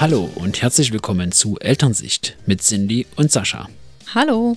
Hallo 0.00 0.30
und 0.36 0.62
herzlich 0.62 0.94
willkommen 0.94 1.30
zu 1.30 1.58
Elternsicht 1.58 2.34
mit 2.46 2.62
Cindy 2.62 3.06
und 3.16 3.30
Sascha. 3.30 3.68
Hallo. 4.14 4.56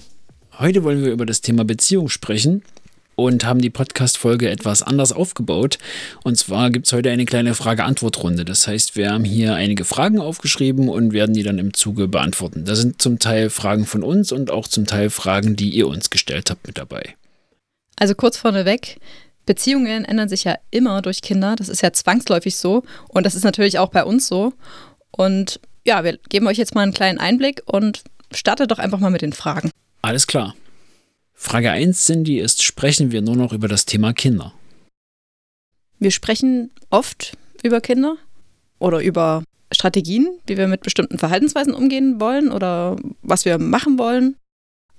Heute 0.58 0.86
wollen 0.86 1.04
wir 1.04 1.12
über 1.12 1.26
das 1.26 1.42
Thema 1.42 1.66
Beziehung 1.66 2.08
sprechen 2.08 2.64
und 3.16 3.44
haben 3.44 3.60
die 3.60 3.70
Podcast-Folge 3.70 4.50
etwas 4.50 4.84
anders 4.84 5.12
aufgebaut. 5.12 5.79
Und 6.24 6.38
zwar 6.38 6.70
gibt 6.70 6.86
es 6.86 6.93
heute 6.93 7.11
eine 7.11 7.25
kleine 7.25 7.56
Frage-Antwort-Runde. 7.56 8.46
Das 8.46 8.70
heißt, 8.70 8.96
wir 8.96 9.11
haben 9.11 9.25
hier 9.25 9.54
einige 9.54 9.84
Fragen 9.84 10.20
aufgeschrieben 10.20 10.88
und 10.88 11.11
werden 11.11 11.36
die 11.36 11.44
dann 11.44 11.60
im 11.60 11.73
Zuge 11.73 12.07
beantworten. 12.07 12.64
Da 12.64 12.75
sind 12.75 13.02
zum 13.02 13.20
Teil 13.20 13.50
Fragen 13.50 13.86
von 13.86 14.02
uns 14.02 14.32
und 14.32 14.50
auch 14.50 14.70
zum 14.70 14.86
Teil 14.86 15.10
Fragen, 15.10 15.57
die 15.57 15.71
ihr 15.71 15.89
uns 15.89 16.10
gestellt 16.10 16.52
habt, 16.52 16.66
mit 16.66 16.78
dabei. 16.78 17.16
Also 17.98 18.16
kurz 18.16 18.38
vorneweg, 18.38 18.98
Beziehungen 19.46 20.05
ändern 20.05 20.30
sich 20.30 20.46
ja 20.46 20.55
immer 20.71 21.02
durch 21.02 21.21
Kinder. 21.21 21.57
Das 21.57 21.68
ist 21.68 21.82
ja 21.82 21.91
zwangsläufig 21.91 22.55
so. 22.55 22.84
Und 23.10 23.25
das 23.25 23.36
ist 23.36 23.44
natürlich 23.44 23.78
auch 23.78 23.89
bei 23.89 24.05
uns 24.05 24.28
so. 24.28 24.54
Und 25.16 25.60
ja, 25.86 26.04
wir 26.04 26.18
geben 26.30 26.48
euch 26.48 26.58
jetzt 26.58 26.76
mal 26.76 26.82
einen 26.82 26.94
kleinen 26.94 27.20
Einblick 27.20 27.62
und 27.66 28.04
startet 28.34 28.72
doch 28.72 28.80
einfach 28.80 29.00
mal 29.00 29.12
mit 29.12 29.22
den 29.22 29.34
Fragen. 29.34 29.72
Alles 30.02 30.28
klar. 30.28 30.56
Frage 31.34 31.72
1, 31.72 32.06
Cindy, 32.06 32.39
ist, 32.39 32.64
sprechen 32.64 33.12
wir 33.12 33.22
nur 33.22 33.36
noch 33.36 33.53
über 33.53 33.67
das 33.67 33.86
Thema 33.86 34.14
Kinder? 34.14 34.53
Wir 36.00 36.12
sprechen 36.12 36.72
oft 36.89 37.38
über 37.64 37.81
Kinder 37.81 38.17
oder 38.80 39.02
über 39.02 39.44
Strategien, 39.72 40.28
wie 40.45 40.58
wir 40.58 40.67
mit 40.67 40.81
bestimmten 40.81 41.17
Verhaltensweisen 41.17 41.73
umgehen 41.73 42.20
wollen 42.20 42.52
oder 42.52 42.98
was 43.22 43.45
wir 43.45 43.58
machen 43.58 43.98
wollen. 43.98 44.36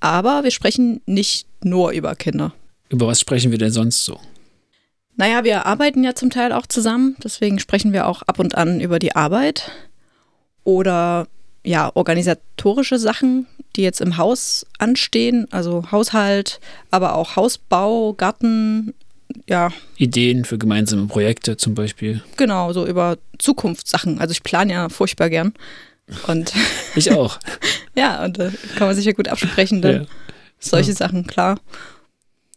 Aber 0.00 0.44
wir 0.44 0.50
sprechen 0.50 1.00
nicht 1.06 1.46
nur 1.62 1.92
über 1.92 2.14
Kinder. 2.14 2.52
Über 2.88 3.06
was 3.06 3.20
sprechen 3.20 3.50
wir 3.50 3.58
denn 3.58 3.70
sonst 3.70 4.04
so? 4.04 4.20
Naja, 5.16 5.44
wir 5.44 5.64
arbeiten 5.64 6.02
ja 6.02 6.14
zum 6.14 6.30
Teil 6.30 6.52
auch 6.52 6.66
zusammen, 6.66 7.16
deswegen 7.22 7.58
sprechen 7.58 7.92
wir 7.92 8.06
auch 8.06 8.22
ab 8.22 8.38
und 8.38 8.56
an 8.56 8.80
über 8.80 8.98
die 8.98 9.14
Arbeit 9.14 9.70
oder 10.64 11.26
ja, 11.64 11.90
organisatorische 11.94 12.98
Sachen, 12.98 13.46
die 13.76 13.82
jetzt 13.82 14.00
im 14.00 14.16
Haus 14.18 14.66
anstehen, 14.78 15.46
also 15.50 15.90
Haushalt, 15.90 16.60
aber 16.90 17.14
auch 17.14 17.36
Hausbau, 17.36 18.12
Garten, 18.12 18.94
ja. 19.48 19.70
Ideen 19.96 20.44
für 20.44 20.58
gemeinsame 20.58 21.06
Projekte 21.06 21.56
zum 21.56 21.74
Beispiel. 21.74 22.22
Genau, 22.36 22.72
so 22.72 22.86
über 22.86 23.16
Zukunftssachen. 23.38 24.20
Also 24.20 24.32
ich 24.32 24.42
plane 24.42 24.72
ja 24.72 24.88
furchtbar 24.88 25.30
gern. 25.30 25.54
Und 26.26 26.52
ich 26.94 27.10
auch. 27.12 27.38
ja, 27.96 28.24
und 28.24 28.38
da 28.38 28.48
äh, 28.48 28.52
kann 28.76 28.86
man 28.86 28.96
sich 28.96 29.06
ja 29.06 29.12
gut 29.12 29.28
absprechen 29.28 29.80
dann. 29.80 29.94
Ja. 29.94 30.06
Solche 30.58 30.92
Sachen, 30.92 31.26
klar. 31.26 31.58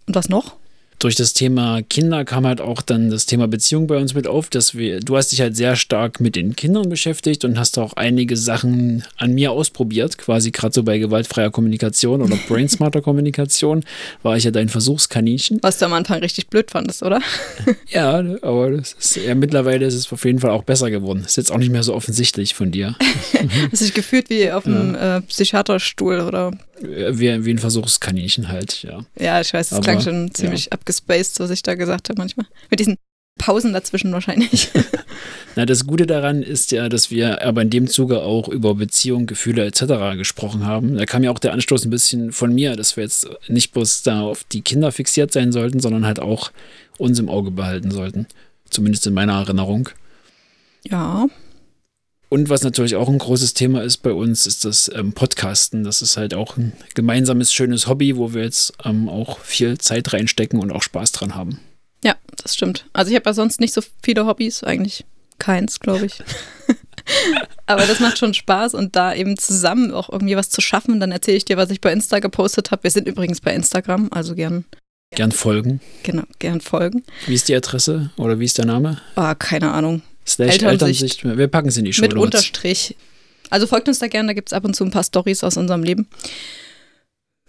Und 0.05 0.15
was 0.15 0.29
noch? 0.29 0.55
Durch 0.99 1.15
das 1.15 1.33
Thema 1.33 1.81
Kinder 1.83 2.25
kam 2.25 2.47
halt 2.47 2.59
auch 2.59 2.81
dann 2.81 3.09
das 3.09 3.25
Thema 3.25 3.47
Beziehung 3.47 3.87
bei 3.87 3.97
uns 3.97 4.13
mit 4.13 4.27
auf, 4.27 4.49
dass 4.49 4.75
wir, 4.75 4.99
du 4.99 5.15
hast 5.15 5.31
dich 5.31 5.41
halt 5.41 5.55
sehr 5.55 5.75
stark 5.75 6.19
mit 6.19 6.35
den 6.35 6.55
Kindern 6.55 6.89
beschäftigt 6.89 7.45
und 7.45 7.59
hast 7.59 7.77
auch 7.77 7.93
einige 7.93 8.35
Sachen 8.35 9.03
an 9.17 9.33
mir 9.33 9.51
ausprobiert, 9.51 10.17
quasi 10.17 10.51
gerade 10.51 10.73
so 10.73 10.83
bei 10.83 10.97
gewaltfreier 10.97 11.51
Kommunikation 11.51 12.21
oder 12.21 12.35
brainsmarter 12.47 13.01
Kommunikation 13.01 13.83
war 14.23 14.37
ich 14.37 14.45
ja 14.45 14.51
dein 14.51 14.69
Versuchskaninchen. 14.69 15.59
Was 15.61 15.77
du 15.77 15.85
am 15.85 15.93
Anfang 15.93 16.19
richtig 16.19 16.47
blöd 16.47 16.71
fandest, 16.71 17.03
oder? 17.03 17.21
ja, 17.89 18.23
aber 18.41 18.71
das 18.71 18.93
ist, 18.93 19.17
ja, 19.17 19.35
mittlerweile 19.35 19.85
ist 19.85 19.93
es 19.93 20.11
auf 20.11 20.25
jeden 20.25 20.39
Fall 20.39 20.51
auch 20.51 20.63
besser 20.63 20.89
geworden. 20.89 21.23
Ist 21.25 21.37
jetzt 21.37 21.51
auch 21.51 21.57
nicht 21.57 21.71
mehr 21.71 21.83
so 21.83 21.93
offensichtlich 21.93 22.55
von 22.55 22.71
dir. 22.71 22.95
Hast 23.71 23.81
dich 23.81 23.93
gefühlt 23.93 24.29
wie 24.29 24.51
auf 24.51 24.65
einem 24.65 24.95
ja. 24.95 25.17
äh, 25.17 25.21
Psychiaterstuhl 25.21 26.21
oder 26.21 26.51
wie, 26.81 27.45
wie 27.45 27.51
ein 27.51 27.59
Versuchskaninchen 27.59 28.49
halt, 28.49 28.83
ja. 28.83 29.05
Ja, 29.17 29.41
ich 29.41 29.53
weiß, 29.53 29.69
das 29.69 29.81
klang 29.81 30.01
schon 30.01 30.33
ziemlich 30.33 30.65
ja. 30.65 30.71
abgespaced, 30.73 31.39
was 31.39 31.49
ich 31.49 31.63
da 31.63 31.75
gesagt 31.75 32.09
habe 32.09 32.19
manchmal. 32.19 32.45
Mit 32.69 32.79
diesen 32.79 32.97
Pausen 33.37 33.73
dazwischen 33.73 34.11
wahrscheinlich. 34.11 34.69
Na, 35.55 35.65
das 35.65 35.85
Gute 35.85 36.05
daran 36.05 36.43
ist 36.43 36.71
ja, 36.71 36.89
dass 36.89 37.11
wir 37.11 37.43
aber 37.43 37.61
in 37.61 37.69
dem 37.69 37.87
Zuge 37.87 38.21
auch 38.21 38.47
über 38.47 38.75
Beziehungen, 38.75 39.27
Gefühle 39.27 39.65
etc. 39.65 40.17
gesprochen 40.17 40.65
haben. 40.65 40.97
Da 40.97 41.05
kam 41.05 41.23
ja 41.23 41.31
auch 41.31 41.39
der 41.39 41.53
Anstoß 41.53 41.85
ein 41.85 41.89
bisschen 41.89 42.31
von 42.31 42.53
mir, 42.53 42.75
dass 42.75 42.97
wir 42.97 43.03
jetzt 43.03 43.27
nicht 43.47 43.71
bloß 43.73 44.03
da 44.03 44.21
auf 44.21 44.43
die 44.43 44.61
Kinder 44.61 44.91
fixiert 44.91 45.31
sein 45.31 45.51
sollten, 45.51 45.79
sondern 45.79 46.05
halt 46.05 46.19
auch 46.19 46.51
uns 46.97 47.19
im 47.19 47.29
Auge 47.29 47.51
behalten 47.51 47.91
sollten. 47.91 48.27
Zumindest 48.69 49.07
in 49.07 49.13
meiner 49.13 49.33
Erinnerung. 49.33 49.89
Ja, 50.83 51.27
und 52.29 52.49
was 52.49 52.63
natürlich 52.63 52.95
auch 52.95 53.07
ein 53.07 53.19
großes 53.19 53.53
Thema 53.53 53.83
ist 53.83 53.97
bei 53.97 54.11
uns, 54.11 54.45
ist 54.45 54.65
das 54.65 54.91
ähm, 54.93 55.13
Podcasten. 55.13 55.83
Das 55.83 56.01
ist 56.01 56.17
halt 56.17 56.33
auch 56.33 56.57
ein 56.57 56.73
gemeinsames, 56.93 57.53
schönes 57.53 57.87
Hobby, 57.87 58.17
wo 58.17 58.33
wir 58.33 58.43
jetzt 58.43 58.73
ähm, 58.83 59.07
auch 59.07 59.39
viel 59.39 59.77
Zeit 59.77 60.11
reinstecken 60.11 60.59
und 60.59 60.71
auch 60.71 60.81
Spaß 60.81 61.13
dran 61.13 61.35
haben. 61.35 61.59
Ja, 62.03 62.15
das 62.43 62.55
stimmt. 62.55 62.85
Also 62.91 63.11
ich 63.11 63.15
habe 63.15 63.29
ja 63.29 63.33
sonst 63.33 63.59
nicht 63.61 63.73
so 63.73 63.81
viele 64.03 64.25
Hobbys, 64.25 64.63
eigentlich 64.63 65.05
keins, 65.39 65.79
glaube 65.79 66.05
ich. 66.05 66.21
Aber 67.65 67.85
das 67.85 67.99
macht 68.01 68.17
schon 68.17 68.33
Spaß 68.33 68.73
und 68.73 68.95
da 68.97 69.13
eben 69.13 69.37
zusammen 69.37 69.93
auch 69.93 70.09
irgendwie 70.09 70.35
was 70.35 70.49
zu 70.49 70.59
schaffen. 70.59 70.99
Dann 70.99 71.11
erzähle 71.11 71.37
ich 71.37 71.45
dir, 71.45 71.55
was 71.55 71.69
ich 71.69 71.79
bei 71.79 71.93
Insta 71.93 72.19
gepostet 72.19 72.71
habe. 72.71 72.83
Wir 72.83 72.91
sind 72.91 73.07
übrigens 73.07 73.39
bei 73.39 73.53
Instagram, 73.53 74.09
also 74.11 74.35
gern. 74.35 74.65
Gern 75.11 75.31
folgen. 75.31 75.79
Genau, 76.03 76.23
gern 76.39 76.59
folgen. 76.59 77.03
Wie 77.25 77.35
ist 77.35 77.47
die 77.47 77.55
Adresse 77.55 78.11
oder 78.17 78.39
wie 78.39 78.45
ist 78.45 78.57
der 78.57 78.65
Name? 78.65 78.99
Ah, 79.15 79.35
keine 79.35 79.71
Ahnung. 79.71 80.01
Slash 80.27 80.53
Elternsicht. 80.53 81.01
Elternsicht. 81.01 81.37
Wir 81.37 81.47
packen 81.47 81.69
es 81.69 81.77
in 81.77 81.85
die 81.85 81.93
Show 81.93 82.01
Mit 82.01 82.13
Unterstrich. 82.15 82.95
Also 83.49 83.65
folgt 83.65 83.87
uns 83.87 83.99
da 83.99 84.07
gerne, 84.07 84.27
da 84.27 84.33
gibt 84.33 84.49
es 84.49 84.53
ab 84.53 84.65
und 84.65 84.75
zu 84.75 84.83
ein 84.83 84.91
paar 84.91 85.03
Stories 85.03 85.43
aus 85.43 85.55
unserem 85.57 85.83
Leben. 85.83 86.07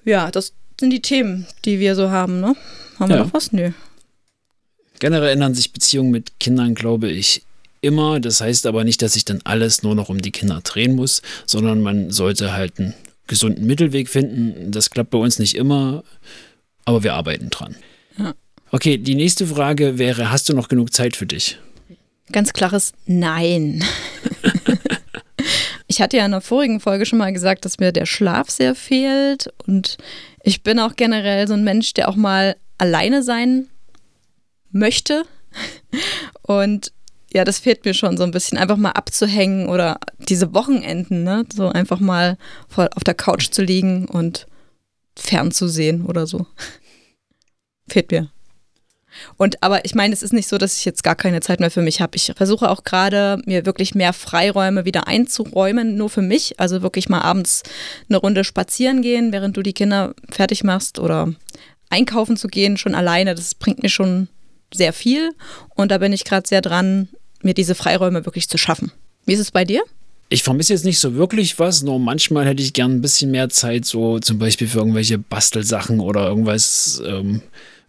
Ja, 0.04 0.30
das 0.30 0.52
sind 0.78 0.90
die 0.90 1.02
Themen, 1.02 1.46
die 1.64 1.80
wir 1.80 1.96
so 1.96 2.10
haben, 2.10 2.40
ne? 2.40 2.54
Haben 2.98 3.10
wir 3.10 3.18
noch 3.18 3.32
was? 3.32 3.52
Nö. 3.52 3.72
Generell 5.00 5.30
ändern 5.30 5.54
sich 5.54 5.72
Beziehungen 5.72 6.10
mit 6.10 6.40
Kindern, 6.40 6.74
glaube 6.74 7.08
ich, 7.08 7.42
immer. 7.80 8.20
Das 8.20 8.40
heißt 8.40 8.66
aber 8.66 8.84
nicht, 8.84 9.02
dass 9.02 9.14
sich 9.14 9.24
dann 9.24 9.40
alles 9.44 9.82
nur 9.82 9.94
noch 9.94 10.08
um 10.08 10.20
die 10.20 10.32
Kinder 10.32 10.60
drehen 10.62 10.94
muss, 10.94 11.22
sondern 11.46 11.80
man 11.82 12.10
sollte 12.10 12.52
halt 12.52 12.78
einen 12.78 12.94
gesunden 13.26 13.66
Mittelweg 13.66 14.08
finden. 14.08 14.70
Das 14.72 14.90
klappt 14.90 15.10
bei 15.10 15.18
uns 15.18 15.38
nicht 15.38 15.56
immer, 15.56 16.02
aber 16.84 17.02
wir 17.02 17.14
arbeiten 17.14 17.50
dran. 17.50 17.76
Ja. 18.18 18.34
Okay, 18.70 18.98
die 18.98 19.14
nächste 19.14 19.46
Frage 19.46 19.98
wäre, 19.98 20.30
hast 20.30 20.48
du 20.48 20.54
noch 20.54 20.68
genug 20.68 20.92
Zeit 20.92 21.16
für 21.16 21.26
dich? 21.26 21.58
Ganz 22.32 22.52
klares 22.52 22.92
Nein. 23.06 23.84
ich 25.86 26.00
hatte 26.00 26.16
ja 26.16 26.24
in 26.24 26.32
der 26.32 26.40
vorigen 26.40 26.80
Folge 26.80 27.06
schon 27.06 27.18
mal 27.18 27.32
gesagt, 27.32 27.64
dass 27.64 27.78
mir 27.78 27.92
der 27.92 28.06
Schlaf 28.06 28.50
sehr 28.50 28.74
fehlt 28.74 29.52
und 29.66 29.96
ich 30.42 30.62
bin 30.62 30.78
auch 30.78 30.96
generell 30.96 31.48
so 31.48 31.54
ein 31.54 31.64
Mensch, 31.64 31.94
der 31.94 32.08
auch 32.08 32.16
mal 32.16 32.56
alleine 32.78 33.22
sein 33.22 33.68
möchte. 34.70 35.24
Und 36.42 36.92
ja, 37.32 37.44
das 37.44 37.58
fehlt 37.58 37.84
mir 37.84 37.94
schon 37.94 38.16
so 38.16 38.24
ein 38.24 38.30
bisschen, 38.30 38.56
einfach 38.56 38.76
mal 38.76 38.92
abzuhängen 38.92 39.68
oder 39.68 39.98
diese 40.18 40.54
Wochenenden, 40.54 41.24
ne? 41.24 41.44
so 41.52 41.68
einfach 41.68 42.00
mal 42.00 42.38
auf 42.74 43.04
der 43.04 43.14
Couch 43.14 43.50
zu 43.50 43.62
liegen 43.62 44.06
und 44.06 44.46
fernzusehen 45.16 46.06
oder 46.06 46.26
so. 46.26 46.46
fehlt 47.88 48.10
mir. 48.10 48.30
Und 49.36 49.62
aber 49.62 49.84
ich 49.84 49.94
meine, 49.94 50.14
es 50.14 50.22
ist 50.22 50.32
nicht 50.32 50.48
so, 50.48 50.58
dass 50.58 50.76
ich 50.78 50.84
jetzt 50.84 51.02
gar 51.02 51.14
keine 51.14 51.40
Zeit 51.40 51.60
mehr 51.60 51.70
für 51.70 51.82
mich 51.82 52.00
habe. 52.00 52.16
Ich 52.16 52.32
versuche 52.36 52.70
auch 52.70 52.84
gerade, 52.84 53.40
mir 53.46 53.66
wirklich 53.66 53.94
mehr 53.94 54.12
Freiräume 54.12 54.84
wieder 54.84 55.06
einzuräumen, 55.06 55.96
nur 55.96 56.10
für 56.10 56.22
mich. 56.22 56.58
Also 56.58 56.82
wirklich 56.82 57.08
mal 57.08 57.20
abends 57.20 57.62
eine 58.08 58.18
Runde 58.18 58.44
spazieren 58.44 59.02
gehen, 59.02 59.32
während 59.32 59.56
du 59.56 59.62
die 59.62 59.72
Kinder 59.72 60.14
fertig 60.30 60.64
machst 60.64 60.98
oder 60.98 61.32
einkaufen 61.90 62.36
zu 62.36 62.48
gehen, 62.48 62.76
schon 62.76 62.94
alleine. 62.94 63.34
Das 63.34 63.54
bringt 63.54 63.82
mir 63.82 63.88
schon 63.88 64.28
sehr 64.72 64.92
viel. 64.92 65.30
Und 65.74 65.90
da 65.90 65.98
bin 65.98 66.12
ich 66.12 66.24
gerade 66.24 66.46
sehr 66.46 66.60
dran, 66.60 67.08
mir 67.42 67.54
diese 67.54 67.74
Freiräume 67.74 68.24
wirklich 68.26 68.48
zu 68.48 68.58
schaffen. 68.58 68.92
Wie 69.24 69.32
ist 69.32 69.40
es 69.40 69.50
bei 69.50 69.64
dir? 69.64 69.82
Ich 70.30 70.42
vermisse 70.42 70.74
jetzt 70.74 70.84
nicht 70.84 70.98
so 70.98 71.14
wirklich 71.14 71.58
was, 71.58 71.82
nur 71.82 71.98
manchmal 71.98 72.46
hätte 72.46 72.62
ich 72.62 72.74
gern 72.74 72.92
ein 72.92 73.00
bisschen 73.00 73.30
mehr 73.30 73.48
Zeit, 73.48 73.86
so 73.86 74.18
zum 74.18 74.38
Beispiel 74.38 74.68
für 74.68 74.78
irgendwelche 74.78 75.18
Bastelsachen 75.18 76.00
oder 76.00 76.26
irgendwas. 76.28 77.02
Ähm 77.06 77.42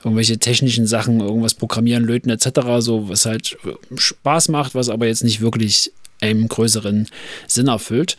irgendwelche 0.04 0.38
technischen 0.38 0.88
Sachen, 0.88 1.20
irgendwas 1.20 1.54
programmieren, 1.54 2.04
löten 2.04 2.30
etc., 2.30 2.50
so 2.80 3.10
was 3.10 3.26
halt 3.26 3.58
Spaß 3.96 4.50
macht, 4.50 4.76
was 4.76 4.90
aber 4.90 5.08
jetzt 5.08 5.24
nicht 5.24 5.42
wirklich 5.42 5.92
einem 6.22 6.48
größeren 6.48 7.08
Sinn 7.48 7.68
erfüllt. 7.68 8.18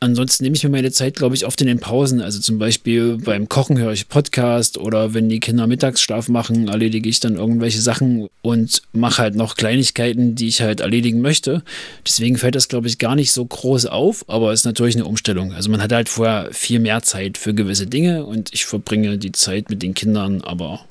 Ansonsten 0.00 0.44
nehme 0.44 0.54
ich 0.54 0.62
mir 0.62 0.70
meine 0.70 0.92
Zeit, 0.92 1.16
glaube 1.16 1.34
ich, 1.34 1.44
oft 1.44 1.60
in 1.60 1.66
den 1.66 1.80
Pausen. 1.80 2.20
Also 2.20 2.38
zum 2.38 2.58
Beispiel 2.58 3.18
beim 3.18 3.48
Kochen 3.48 3.78
höre 3.78 3.92
ich 3.92 4.08
Podcast 4.08 4.78
oder 4.78 5.12
wenn 5.12 5.28
die 5.28 5.40
Kinder 5.40 5.66
Mittagsschlaf 5.66 6.28
machen, 6.28 6.68
erledige 6.68 7.08
ich 7.08 7.18
dann 7.18 7.34
irgendwelche 7.34 7.80
Sachen 7.80 8.28
und 8.40 8.82
mache 8.92 9.22
halt 9.22 9.34
noch 9.34 9.56
Kleinigkeiten, 9.56 10.36
die 10.36 10.46
ich 10.46 10.60
halt 10.60 10.80
erledigen 10.80 11.20
möchte. 11.20 11.64
Deswegen 12.06 12.38
fällt 12.38 12.54
das, 12.54 12.68
glaube 12.68 12.86
ich, 12.86 12.98
gar 12.98 13.16
nicht 13.16 13.32
so 13.32 13.44
groß 13.44 13.86
auf, 13.86 14.24
aber 14.28 14.52
es 14.52 14.60
ist 14.60 14.66
natürlich 14.66 14.94
eine 14.94 15.04
Umstellung. 15.04 15.52
Also 15.52 15.68
man 15.68 15.82
hat 15.82 15.90
halt 15.90 16.08
vorher 16.08 16.50
viel 16.52 16.78
mehr 16.78 17.02
Zeit 17.02 17.36
für 17.36 17.52
gewisse 17.52 17.88
Dinge 17.88 18.24
und 18.24 18.54
ich 18.54 18.66
verbringe 18.66 19.18
die 19.18 19.32
Zeit 19.32 19.68
mit 19.68 19.82
den 19.82 19.94
Kindern 19.94 20.42
aber 20.42 20.84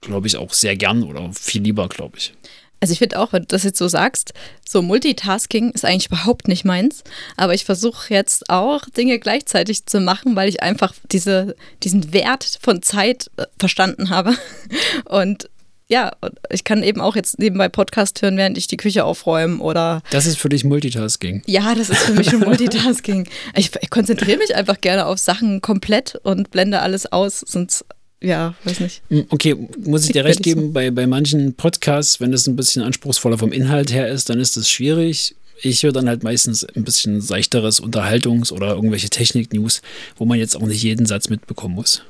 glaube 0.00 0.26
ich, 0.26 0.36
auch 0.36 0.52
sehr 0.52 0.76
gern 0.76 1.02
oder 1.02 1.30
viel 1.32 1.62
lieber, 1.62 1.88
glaube 1.88 2.18
ich. 2.18 2.32
Also 2.80 2.92
ich 2.92 2.98
finde 2.98 3.18
auch, 3.18 3.34
wenn 3.34 3.42
du 3.42 3.48
das 3.48 3.62
jetzt 3.62 3.78
so 3.78 3.88
sagst, 3.88 4.32
so 4.66 4.80
Multitasking 4.80 5.70
ist 5.70 5.84
eigentlich 5.84 6.06
überhaupt 6.10 6.48
nicht 6.48 6.64
meins. 6.64 7.04
Aber 7.36 7.54
ich 7.54 7.64
versuche 7.64 8.12
jetzt 8.12 8.48
auch 8.48 8.82
Dinge 8.96 9.18
gleichzeitig 9.18 9.86
zu 9.86 10.00
machen, 10.00 10.34
weil 10.34 10.48
ich 10.48 10.62
einfach 10.62 10.94
diese, 11.12 11.54
diesen 11.82 12.12
Wert 12.12 12.58
von 12.60 12.82
Zeit 12.82 13.30
äh, 13.36 13.44
verstanden 13.58 14.08
habe. 14.08 14.34
Und 15.04 15.48
ja, 15.88 16.12
ich 16.50 16.62
kann 16.62 16.84
eben 16.84 17.00
auch 17.00 17.16
jetzt 17.16 17.40
nebenbei 17.40 17.68
Podcast 17.68 18.22
hören, 18.22 18.36
während 18.36 18.56
ich 18.56 18.68
die 18.68 18.76
Küche 18.76 19.04
aufräume 19.04 19.60
oder. 19.60 20.02
Das 20.12 20.24
ist 20.24 20.38
für 20.38 20.48
dich 20.48 20.62
Multitasking. 20.62 21.42
Ja, 21.46 21.74
das 21.74 21.90
ist 21.90 22.02
für 22.02 22.12
mich 22.12 22.30
schon 22.30 22.40
Multitasking. 22.46 23.28
ich, 23.56 23.72
ich 23.80 23.90
konzentriere 23.90 24.38
mich 24.38 24.54
einfach 24.54 24.80
gerne 24.80 25.06
auf 25.06 25.18
Sachen 25.18 25.60
komplett 25.60 26.14
und 26.22 26.52
blende 26.52 26.80
alles 26.80 27.10
aus, 27.10 27.40
sonst 27.40 27.84
ja, 28.22 28.54
weiß 28.64 28.80
nicht. 28.80 29.02
Hm, 29.08 29.26
okay, 29.30 29.56
muss 29.84 30.04
ich 30.04 30.12
dir 30.12 30.24
recht 30.24 30.42
geben, 30.42 30.60
so. 30.62 30.72
bei, 30.72 30.90
bei 30.90 31.06
manchen 31.06 31.54
Podcasts, 31.54 32.20
wenn 32.20 32.32
es 32.32 32.46
ein 32.46 32.56
bisschen 32.56 32.82
anspruchsvoller 32.82 33.38
vom 33.38 33.52
Inhalt 33.52 33.92
her 33.92 34.08
ist, 34.08 34.28
dann 34.28 34.40
ist 34.40 34.56
das 34.56 34.68
schwierig. 34.68 35.34
Ich 35.62 35.82
höre 35.82 35.92
dann 35.92 36.08
halt 36.08 36.22
meistens 36.22 36.64
ein 36.64 36.84
bisschen 36.84 37.20
seichteres 37.20 37.82
Unterhaltungs- 37.82 38.52
oder 38.52 38.74
irgendwelche 38.74 39.10
Technik-News, 39.10 39.82
wo 40.16 40.24
man 40.24 40.38
jetzt 40.38 40.56
auch 40.56 40.66
nicht 40.66 40.82
jeden 40.82 41.06
Satz 41.06 41.28
mitbekommen 41.28 41.74
muss. 41.74 42.02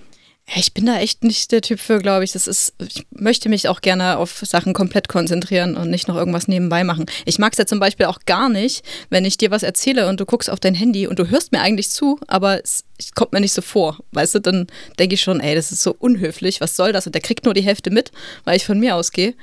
Ich 0.56 0.74
bin 0.74 0.86
da 0.86 0.98
echt 0.98 1.22
nicht 1.22 1.52
der 1.52 1.60
Typ 1.60 1.78
für, 1.78 2.00
glaube 2.00 2.24
ich. 2.24 2.32
Das 2.32 2.48
ist, 2.48 2.74
ich 2.78 3.06
möchte 3.10 3.48
mich 3.48 3.68
auch 3.68 3.80
gerne 3.80 4.18
auf 4.18 4.42
Sachen 4.44 4.72
komplett 4.72 5.08
konzentrieren 5.08 5.76
und 5.76 5.90
nicht 5.90 6.08
noch 6.08 6.16
irgendwas 6.16 6.48
nebenbei 6.48 6.82
machen. 6.82 7.06
Ich 7.24 7.38
mag 7.38 7.52
es 7.52 7.58
ja 7.58 7.66
zum 7.66 7.78
Beispiel 7.78 8.06
auch 8.06 8.20
gar 8.26 8.48
nicht, 8.48 8.84
wenn 9.10 9.24
ich 9.24 9.38
dir 9.38 9.52
was 9.52 9.62
erzähle 9.62 10.08
und 10.08 10.18
du 10.18 10.26
guckst 10.26 10.50
auf 10.50 10.58
dein 10.58 10.74
Handy 10.74 11.06
und 11.06 11.18
du 11.18 11.30
hörst 11.30 11.52
mir 11.52 11.60
eigentlich 11.60 11.90
zu, 11.90 12.18
aber 12.26 12.62
es, 12.62 12.84
es 12.98 13.12
kommt 13.12 13.32
mir 13.32 13.40
nicht 13.40 13.52
so 13.52 13.62
vor. 13.62 13.98
Weißt 14.10 14.34
du, 14.34 14.40
dann 14.40 14.66
denke 14.98 15.14
ich 15.14 15.22
schon, 15.22 15.38
ey, 15.40 15.54
das 15.54 15.70
ist 15.70 15.82
so 15.82 15.94
unhöflich, 15.96 16.60
was 16.60 16.74
soll 16.74 16.92
das? 16.92 17.06
Und 17.06 17.14
der 17.14 17.22
kriegt 17.22 17.44
nur 17.44 17.54
die 17.54 17.62
Hälfte 17.62 17.90
mit, 17.90 18.10
weil 18.44 18.56
ich 18.56 18.64
von 18.64 18.80
mir 18.80 18.96
ausgehe. 18.96 19.34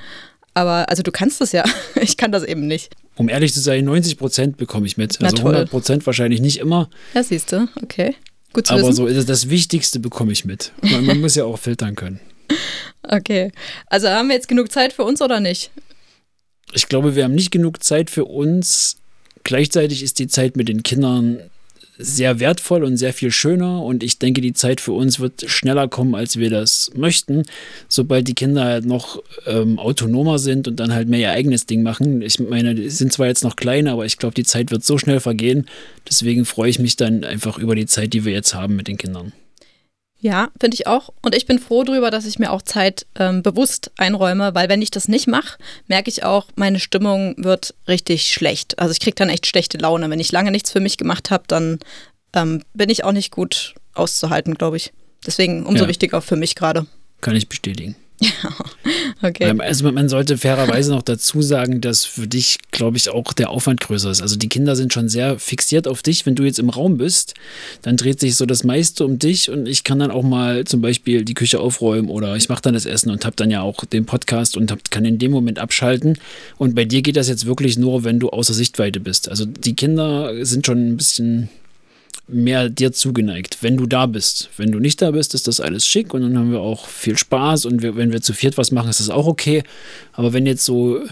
Aber 0.54 0.90
also 0.90 1.04
du 1.04 1.12
kannst 1.12 1.40
das 1.40 1.52
ja. 1.52 1.64
Ich 2.02 2.18
kann 2.18 2.32
das 2.32 2.44
eben 2.44 2.68
nicht. 2.68 2.96
Um 3.16 3.30
ehrlich 3.30 3.54
zu 3.54 3.62
sein, 3.62 3.86
90 3.86 4.18
Prozent 4.18 4.58
bekomme 4.58 4.88
ich 4.88 4.98
mit. 4.98 5.22
Also 5.22 5.38
100 5.38 5.70
Prozent 5.70 6.06
wahrscheinlich 6.06 6.42
nicht 6.42 6.58
immer. 6.58 6.90
Ja, 7.14 7.24
siehst 7.24 7.52
du, 7.52 7.68
okay. 7.82 8.16
Gut 8.54 8.68
zu 8.68 8.74
Aber 8.74 8.84
wissen. 8.84 8.94
so 8.94 9.08
ist 9.08 9.18
es 9.18 9.26
das 9.26 9.50
Wichtigste 9.50 10.00
bekomme 10.00 10.32
ich 10.32 10.46
mit. 10.46 10.72
Man, 10.82 11.06
man 11.06 11.22
muss 11.22 11.36
ja 11.36 11.44
auch 11.46 11.60
filtern 11.60 11.96
können. 11.96 12.20
Okay. 13.10 13.54
Also 13.86 14.10
haben 14.10 14.28
wir 14.28 14.36
jetzt 14.36 14.50
genug 14.50 14.70
Zeit 14.70 14.92
für 14.92 15.06
uns 15.06 15.22
oder 15.22 15.40
nicht? 15.40 15.72
Ich 16.74 16.90
glaube, 16.90 17.16
wir 17.16 17.24
haben 17.24 17.36
nicht 17.36 17.52
genug 17.52 17.82
Zeit 17.82 18.10
für 18.10 18.26
uns. 18.26 18.98
Gleichzeitig 19.44 20.04
ist 20.04 20.20
die 20.20 20.28
Zeit 20.28 20.58
mit 20.58 20.68
den 20.68 20.84
Kindern 20.84 21.40
sehr 21.98 22.40
wertvoll 22.40 22.84
und 22.84 22.98
sehr 22.98 23.14
viel 23.14 23.32
schöner 23.32 23.84
und 23.84 24.04
ich 24.04 24.20
denke, 24.20 24.42
die 24.42 24.54
Zeit 24.54 24.82
für 24.82 24.94
uns 24.94 25.20
wird 25.20 25.50
schneller 25.50 25.88
kommen, 25.88 26.16
als 26.16 26.38
wir 26.38 26.50
das 26.50 26.92
möchten, 26.96 27.44
sobald 27.88 28.28
die 28.28 28.34
Kinder 28.34 28.66
halt 28.66 28.86
noch 28.86 29.22
ähm, 29.46 29.80
autonomer 29.80 30.40
sind 30.40 30.68
und 30.68 30.80
dann 30.80 30.94
halt 30.94 31.08
mehr 31.08 31.20
ihr 31.20 31.32
eigenes 31.32 31.66
Ding 31.66 31.84
machen. 31.84 32.22
Ich 32.22 32.40
meine, 32.40 32.76
die 32.76 32.90
sind 32.90 33.14
zwar 33.14 33.28
jetzt 33.28 33.44
noch 33.44 33.56
klein, 33.56 33.88
aber 33.88 34.06
ich 34.06 34.18
glaube, 34.18 34.36
die 34.36 34.44
Zeit 34.44 34.72
wird 34.72 34.84
so 34.84 34.98
schnell 34.98 35.20
vergehen. 35.20 35.68
Deswegen 36.08 36.46
freue 36.46 36.70
ich 36.70 36.80
mich 36.80 36.96
dann 36.96 37.24
einfach 37.24 37.58
über 37.58 37.76
die 37.76 37.86
Zeit, 37.86 38.14
die 38.14 38.26
wir 38.26 38.34
jetzt 38.34 38.54
haben 38.54 38.76
mit 38.76 38.88
den 38.88 38.98
Kindern. 38.98 39.34
Ja, 40.20 40.50
finde 40.60 40.76
ich 40.76 40.88
auch. 40.88 41.14
Und 41.22 41.36
ich 41.36 41.46
bin 41.46 41.60
froh 41.60 41.84
darüber, 41.84 42.10
dass 42.10 42.26
ich 42.26 42.40
mir 42.40 42.52
auch 42.52 42.64
Zeit 42.64 43.06
ähm, 43.20 43.44
bewusst 43.44 43.92
einräume, 43.98 44.56
weil 44.56 44.68
wenn 44.68 44.82
ich 44.82 44.90
das 44.90 45.08
nicht 45.08 45.28
mache, 45.28 45.58
merke 45.88 46.10
ich 46.10 46.24
auch, 46.24 46.48
meine 46.56 46.80
Stimmung 46.80 47.36
wird 47.38 47.76
richtig 47.88 48.32
schlecht. 48.34 48.80
Also 48.80 48.92
ich 48.92 49.00
kriege 49.00 49.16
dann 49.16 49.30
echt 49.30 49.46
schlechte 49.46 49.78
Laune. 49.78 50.10
Wenn 50.10 50.20
ich 50.20 50.32
lange 50.32 50.52
nichts 50.52 50.72
für 50.72 50.80
mich 50.80 50.98
gemacht 50.98 51.30
habe, 51.30 51.44
dann 51.48 51.80
ähm, 52.34 52.64
bin 52.74 52.90
ich 52.90 53.04
auch 53.04 53.12
nicht 53.12 53.32
gut 53.32 53.76
auszuhalten, 53.94 54.56
glaube 54.56 54.78
ich. 54.78 54.92
Deswegen 55.26 55.66
umso 55.66 55.84
ja. 55.84 55.90
wichtiger 55.90 56.22
für 56.22 56.36
mich 56.36 56.56
gerade. 56.56 56.88
Kann 57.22 57.36
ich 57.36 57.48
bestätigen. 57.48 57.96
Okay. 59.22 59.46
Ähm, 59.46 59.62
also 59.62 59.92
man 59.92 60.10
sollte 60.10 60.38
fairerweise 60.38 60.92
noch 60.92 61.02
dazu 61.02 61.42
sagen, 61.42 61.82
dass 61.82 62.06
für 62.06 62.28
dich, 62.28 62.58
glaube 62.72 62.98
ich, 62.98 63.10
auch 63.10 63.34
der 63.34 63.50
Aufwand 63.50 63.82
größer 63.82 64.12
ist. 64.12 64.22
Also 64.22 64.36
die 64.36 64.50
Kinder 64.50 64.76
sind 64.76 64.94
schon 64.94 65.10
sehr 65.10 65.40
fixiert 65.40 65.88
auf 65.88 66.04
dich. 66.04 66.26
Wenn 66.26 66.36
du 66.36 66.44
jetzt 66.44 66.60
im 66.60 66.70
Raum 66.70 66.98
bist, 66.98 67.34
dann 67.82 67.98
dreht 67.98 68.20
sich 68.20 68.36
so 68.36 68.46
das 68.46 68.64
meiste 68.64 69.06
um 69.06 69.18
dich 69.20 69.50
und 69.50 69.68
ich 69.68 69.84
kann 69.84 70.00
dann 70.00 70.12
auch 70.12 70.24
mal 70.24 70.66
zum 70.66 70.82
Beispiel 70.82 71.26
die 71.26 71.34
Küche 71.34 71.60
aufräumen 71.60 72.10
oder 72.10 72.36
ich 72.36 72.50
mache 72.50 72.62
dann 72.62 72.76
das 72.76 72.86
Essen 72.86 73.10
und 73.10 73.26
habe 73.26 73.36
dann 73.36 73.52
ja 73.52 73.62
auch 73.62 73.86
den 73.86 74.06
Podcast 74.06 74.56
und 74.56 74.72
hab, 74.72 74.92
kann 74.92 75.06
in 75.06 75.18
dem 75.20 75.32
Moment 75.32 75.60
abschalten. 75.60 76.20
Und 76.58 76.76
bei 76.76 76.86
dir 76.86 77.02
geht 77.02 77.18
das 77.18 77.28
jetzt 77.28 77.46
wirklich 77.46 77.78
nur, 77.78 78.04
wenn 78.04 78.20
du 78.20 78.30
außer 78.30 78.54
Sichtweite 78.54 79.00
bist. 79.00 79.30
Also 79.30 79.46
die 79.46 79.76
Kinder 79.76 80.46
sind 80.46 80.66
schon 80.66 80.90
ein 80.90 80.98
bisschen 80.98 81.50
mehr 82.28 82.70
dir 82.70 82.92
zugeneigt, 82.92 83.64
wenn 83.64 83.78
du 83.78 83.86
da 83.86 84.06
bist. 84.06 84.50
Wenn 84.58 84.72
du 84.72 84.80
nicht 84.80 85.02
da 85.02 85.12
bist, 85.12 85.34
ist 85.34 85.48
das 85.48 85.62
alles 85.62 85.88
schick 85.88 86.14
und 86.14 86.22
dann 86.22 86.38
haben 86.38 86.52
wir 86.52 86.60
auch 86.60 86.88
viel 86.88 87.18
Spaß 87.18 87.66
und 87.66 87.82
wir, 87.82 87.96
wenn 87.96 88.12
wir 88.12 88.22
zu 88.22 88.34
viert 88.34 88.58
was 88.58 88.72
machen, 88.72 88.90
ist 88.90 89.00
das 89.00 89.10
auch 89.10 89.28
okay. 89.28 89.64
Aber 90.12 90.34
wenn 90.34 90.46
jetzt 90.46 90.66
so, 90.66 91.06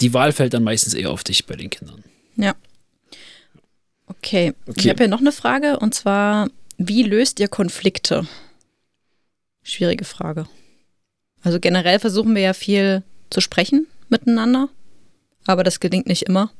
die 0.00 0.14
Wahl 0.14 0.32
fällt 0.32 0.54
dann 0.54 0.62
meistens 0.62 0.94
eher 0.94 1.10
auf 1.10 1.24
dich 1.24 1.46
bei 1.46 1.56
den 1.56 1.70
Kindern. 1.70 2.04
Ja. 2.36 2.54
Okay. 4.06 4.54
okay. 4.66 4.80
Ich 4.80 4.88
habe 4.88 5.04
ja 5.04 5.08
noch 5.08 5.20
eine 5.20 5.32
Frage 5.32 5.78
und 5.78 5.94
zwar, 5.94 6.48
wie 6.78 7.02
löst 7.02 7.40
ihr 7.40 7.48
Konflikte? 7.48 8.26
Schwierige 9.62 10.04
Frage. 10.04 10.46
Also 11.42 11.58
generell 11.58 11.98
versuchen 11.98 12.34
wir 12.34 12.42
ja 12.42 12.52
viel 12.54 13.02
zu 13.30 13.40
sprechen 13.40 13.86
miteinander, 14.08 14.68
aber 15.46 15.64
das 15.64 15.80
gelingt 15.80 16.06
nicht 16.06 16.22
immer. 16.22 16.50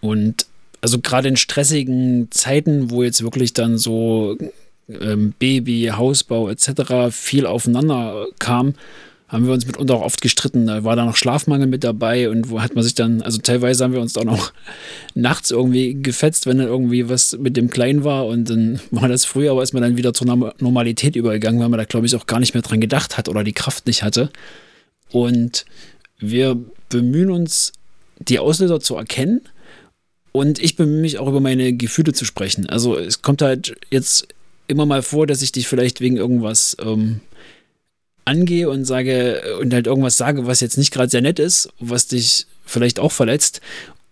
Und 0.00 0.46
also 0.82 0.98
gerade 0.98 1.28
in 1.28 1.36
stressigen 1.36 2.28
Zeiten, 2.30 2.90
wo 2.90 3.02
jetzt 3.02 3.22
wirklich 3.22 3.54
dann 3.54 3.78
so 3.78 4.36
ähm, 4.88 5.32
Baby, 5.38 5.92
Hausbau 5.94 6.48
etc. 6.50 7.10
viel 7.10 7.46
aufeinander 7.46 8.26
kam, 8.40 8.74
haben 9.28 9.46
wir 9.46 9.54
uns 9.54 9.64
mitunter 9.64 9.94
auch 9.94 10.02
oft 10.02 10.20
gestritten. 10.20 10.66
Da 10.66 10.84
war 10.84 10.96
da 10.96 11.06
noch 11.06 11.16
Schlafmangel 11.16 11.68
mit 11.68 11.84
dabei 11.84 12.28
und 12.28 12.50
wo 12.50 12.60
hat 12.60 12.74
man 12.74 12.82
sich 12.84 12.94
dann, 12.94 13.22
also 13.22 13.38
teilweise 13.38 13.84
haben 13.84 13.94
wir 13.94 14.00
uns 14.00 14.16
auch 14.18 14.24
noch 14.24 14.52
nachts 15.14 15.52
irgendwie 15.52 15.94
gefetzt, 15.94 16.46
wenn 16.46 16.58
dann 16.58 16.66
irgendwie 16.66 17.08
was 17.08 17.38
mit 17.38 17.56
dem 17.56 17.70
Kleinen 17.70 18.02
war 18.02 18.26
und 18.26 18.50
dann 18.50 18.80
war 18.90 19.08
das 19.08 19.24
früher, 19.24 19.52
aber 19.52 19.62
ist 19.62 19.72
man 19.72 19.84
dann 19.84 19.96
wieder 19.96 20.12
zur 20.12 20.26
Normalität 20.26 21.14
übergegangen, 21.14 21.60
weil 21.60 21.68
man 21.68 21.78
da 21.78 21.84
glaube 21.84 22.06
ich 22.06 22.16
auch 22.16 22.26
gar 22.26 22.40
nicht 22.40 22.54
mehr 22.54 22.62
dran 22.62 22.80
gedacht 22.80 23.16
hat 23.16 23.28
oder 23.28 23.44
die 23.44 23.54
Kraft 23.54 23.86
nicht 23.86 24.02
hatte. 24.02 24.30
Und 25.12 25.64
wir 26.18 26.58
bemühen 26.88 27.30
uns, 27.30 27.72
die 28.18 28.40
Auslöser 28.40 28.80
zu 28.80 28.96
erkennen 28.96 29.42
und 30.32 30.58
ich 30.58 30.76
bemühe 30.76 31.00
mich 31.00 31.18
auch 31.18 31.28
über 31.28 31.40
meine 31.40 31.72
Gefühle 31.74 32.12
zu 32.12 32.24
sprechen. 32.24 32.68
Also 32.68 32.98
es 32.98 33.22
kommt 33.22 33.42
halt 33.42 33.76
jetzt 33.90 34.28
immer 34.66 34.86
mal 34.86 35.02
vor, 35.02 35.26
dass 35.26 35.42
ich 35.42 35.52
dich 35.52 35.68
vielleicht 35.68 36.00
wegen 36.00 36.16
irgendwas 36.16 36.76
ähm, 36.80 37.20
angehe 38.24 38.68
und 38.70 38.84
sage 38.84 39.58
und 39.60 39.74
halt 39.74 39.86
irgendwas 39.86 40.16
sage, 40.16 40.46
was 40.46 40.60
jetzt 40.60 40.78
nicht 40.78 40.92
gerade 40.92 41.10
sehr 41.10 41.20
nett 41.20 41.38
ist, 41.38 41.68
was 41.78 42.06
dich 42.06 42.46
vielleicht 42.64 42.98
auch 42.98 43.12
verletzt. 43.12 43.60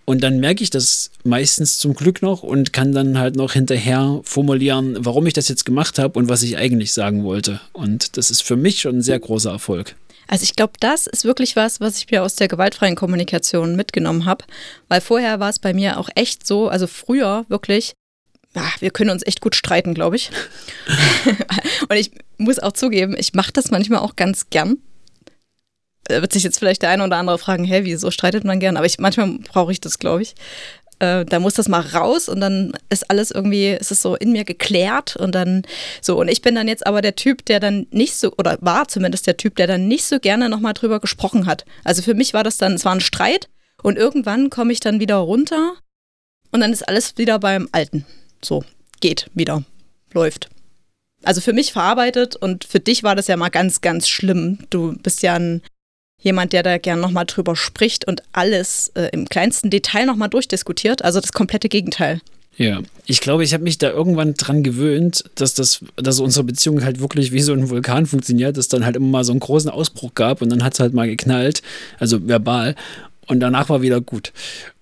Und 0.04 0.22
dann 0.22 0.40
merke 0.40 0.64
ich 0.64 0.70
das 0.70 1.12
meistens 1.22 1.78
zum 1.78 1.94
Glück 1.94 2.20
noch 2.20 2.42
und 2.42 2.72
kann 2.72 2.92
dann 2.92 3.18
halt 3.18 3.36
noch 3.36 3.52
hinterher 3.52 4.20
formulieren, 4.24 4.96
warum 4.98 5.26
ich 5.26 5.34
das 5.34 5.48
jetzt 5.48 5.64
gemacht 5.64 5.98
habe 5.98 6.18
und 6.18 6.28
was 6.28 6.42
ich 6.42 6.58
eigentlich 6.58 6.92
sagen 6.92 7.22
wollte. 7.22 7.60
Und 7.72 8.16
das 8.16 8.30
ist 8.30 8.42
für 8.42 8.56
mich 8.56 8.80
schon 8.80 8.96
ein 8.96 9.02
sehr 9.02 9.20
großer 9.20 9.52
Erfolg. 9.52 9.94
Also 10.30 10.44
ich 10.44 10.54
glaube, 10.54 10.74
das 10.78 11.08
ist 11.08 11.24
wirklich 11.24 11.56
was, 11.56 11.80
was 11.80 11.98
ich 11.98 12.08
mir 12.08 12.22
aus 12.22 12.36
der 12.36 12.46
gewaltfreien 12.46 12.94
Kommunikation 12.94 13.74
mitgenommen 13.74 14.26
habe, 14.26 14.44
weil 14.86 15.00
vorher 15.00 15.40
war 15.40 15.50
es 15.50 15.58
bei 15.58 15.74
mir 15.74 15.98
auch 15.98 16.08
echt 16.14 16.46
so, 16.46 16.68
also 16.68 16.86
früher 16.86 17.44
wirklich, 17.48 17.94
ja, 18.54 18.62
wir 18.78 18.92
können 18.92 19.10
uns 19.10 19.26
echt 19.26 19.40
gut 19.40 19.56
streiten, 19.56 19.92
glaube 19.92 20.14
ich. 20.14 20.30
Und 21.88 21.96
ich 21.96 22.12
muss 22.38 22.60
auch 22.60 22.72
zugeben, 22.72 23.16
ich 23.18 23.34
mache 23.34 23.50
das 23.52 23.72
manchmal 23.72 23.98
auch 23.98 24.14
ganz 24.14 24.50
gern. 24.50 24.78
Da 26.04 26.20
wird 26.20 26.32
sich 26.32 26.44
jetzt 26.44 26.60
vielleicht 26.60 26.82
der 26.82 26.90
eine 26.90 27.04
oder 27.04 27.16
andere 27.16 27.38
fragen, 27.38 27.64
hä, 27.64 27.80
wieso 27.82 28.12
streitet 28.12 28.44
man 28.44 28.60
gern? 28.60 28.76
Aber 28.76 28.86
ich, 28.86 29.00
manchmal 29.00 29.36
brauche 29.38 29.72
ich 29.72 29.80
das, 29.80 29.98
glaube 29.98 30.22
ich 30.22 30.36
äh, 31.00 31.24
da 31.24 31.40
muss 31.40 31.54
das 31.54 31.68
mal 31.68 31.80
raus 31.80 32.28
und 32.28 32.40
dann 32.40 32.72
ist 32.88 33.10
alles 33.10 33.30
irgendwie, 33.30 33.70
ist 33.70 33.90
es 33.90 34.02
so 34.02 34.14
in 34.14 34.32
mir 34.32 34.44
geklärt 34.44 35.16
und 35.16 35.34
dann 35.34 35.62
so. 36.00 36.18
Und 36.20 36.28
ich 36.28 36.42
bin 36.42 36.54
dann 36.54 36.68
jetzt 36.68 36.86
aber 36.86 37.02
der 37.02 37.16
Typ, 37.16 37.44
der 37.46 37.58
dann 37.58 37.86
nicht 37.90 38.14
so, 38.14 38.32
oder 38.38 38.58
war 38.60 38.86
zumindest 38.86 39.26
der 39.26 39.36
Typ, 39.36 39.56
der 39.56 39.66
dann 39.66 39.88
nicht 39.88 40.04
so 40.04 40.20
gerne 40.20 40.48
nochmal 40.48 40.74
drüber 40.74 41.00
gesprochen 41.00 41.46
hat. 41.46 41.64
Also 41.84 42.02
für 42.02 42.14
mich 42.14 42.34
war 42.34 42.44
das 42.44 42.58
dann, 42.58 42.74
es 42.74 42.84
war 42.84 42.94
ein 42.94 43.00
Streit 43.00 43.48
und 43.82 43.96
irgendwann 43.96 44.50
komme 44.50 44.72
ich 44.72 44.80
dann 44.80 45.00
wieder 45.00 45.16
runter 45.16 45.74
und 46.52 46.60
dann 46.60 46.72
ist 46.72 46.86
alles 46.86 47.16
wieder 47.16 47.38
beim 47.38 47.68
Alten. 47.72 48.04
So, 48.42 48.64
geht 49.00 49.30
wieder, 49.34 49.64
läuft. 50.12 50.50
Also 51.22 51.40
für 51.40 51.52
mich 51.52 51.72
verarbeitet 51.72 52.36
und 52.36 52.64
für 52.64 52.80
dich 52.80 53.02
war 53.02 53.14
das 53.14 53.26
ja 53.26 53.36
mal 53.36 53.50
ganz, 53.50 53.80
ganz 53.80 54.08
schlimm. 54.08 54.58
Du 54.70 54.96
bist 55.02 55.22
ja 55.22 55.34
ein 55.34 55.62
jemand, 56.20 56.52
der 56.52 56.62
da 56.62 56.78
gern 56.78 57.00
nochmal 57.00 57.26
drüber 57.26 57.56
spricht 57.56 58.06
und 58.06 58.22
alles 58.32 58.90
äh, 58.94 59.08
im 59.12 59.28
kleinsten 59.28 59.70
Detail 59.70 60.06
nochmal 60.06 60.28
durchdiskutiert. 60.28 61.02
Also 61.02 61.20
das 61.20 61.32
komplette 61.32 61.68
Gegenteil. 61.68 62.20
Ja, 62.56 62.80
ich 63.06 63.20
glaube, 63.20 63.42
ich 63.42 63.54
habe 63.54 63.64
mich 63.64 63.78
da 63.78 63.90
irgendwann 63.90 64.34
dran 64.34 64.62
gewöhnt, 64.62 65.24
dass 65.36 65.54
das, 65.54 65.82
dass 65.96 66.20
unsere 66.20 66.44
Beziehung 66.44 66.84
halt 66.84 67.00
wirklich 67.00 67.32
wie 67.32 67.40
so 67.40 67.54
ein 67.54 67.70
Vulkan 67.70 68.04
funktioniert, 68.04 68.58
dass 68.58 68.68
dann 68.68 68.84
halt 68.84 68.96
immer 68.96 69.06
mal 69.06 69.24
so 69.24 69.32
einen 69.32 69.40
großen 69.40 69.70
Ausbruch 69.70 70.12
gab 70.14 70.42
und 70.42 70.50
dann 70.50 70.62
hat 70.62 70.74
es 70.74 70.80
halt 70.80 70.92
mal 70.92 71.08
geknallt, 71.08 71.62
also 71.98 72.28
verbal 72.28 72.74
und 73.30 73.40
danach 73.40 73.68
war 73.68 73.80
wieder 73.80 74.00
gut. 74.00 74.32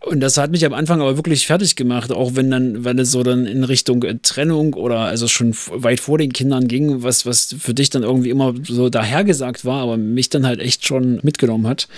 Und 0.00 0.20
das 0.20 0.38
hat 0.38 0.50
mich 0.50 0.64
am 0.64 0.72
Anfang 0.72 1.00
aber 1.00 1.16
wirklich 1.16 1.46
fertig 1.46 1.76
gemacht, 1.76 2.10
auch 2.12 2.34
wenn 2.34 2.50
dann, 2.50 2.84
wenn 2.84 2.98
es 2.98 3.10
so 3.10 3.22
dann 3.22 3.46
in 3.46 3.62
Richtung 3.62 4.04
Trennung 4.22 4.74
oder 4.74 5.00
also 5.00 5.28
schon 5.28 5.54
weit 5.70 6.00
vor 6.00 6.18
den 6.18 6.32
Kindern 6.32 6.66
ging, 6.66 7.02
was, 7.02 7.26
was 7.26 7.54
für 7.58 7.74
dich 7.74 7.90
dann 7.90 8.04
irgendwie 8.04 8.30
immer 8.30 8.54
so 8.62 8.88
dahergesagt 8.88 9.64
war, 9.64 9.82
aber 9.82 9.96
mich 9.96 10.30
dann 10.30 10.46
halt 10.46 10.60
echt 10.60 10.86
schon 10.86 11.20
mitgenommen 11.22 11.66
hat. 11.66 11.88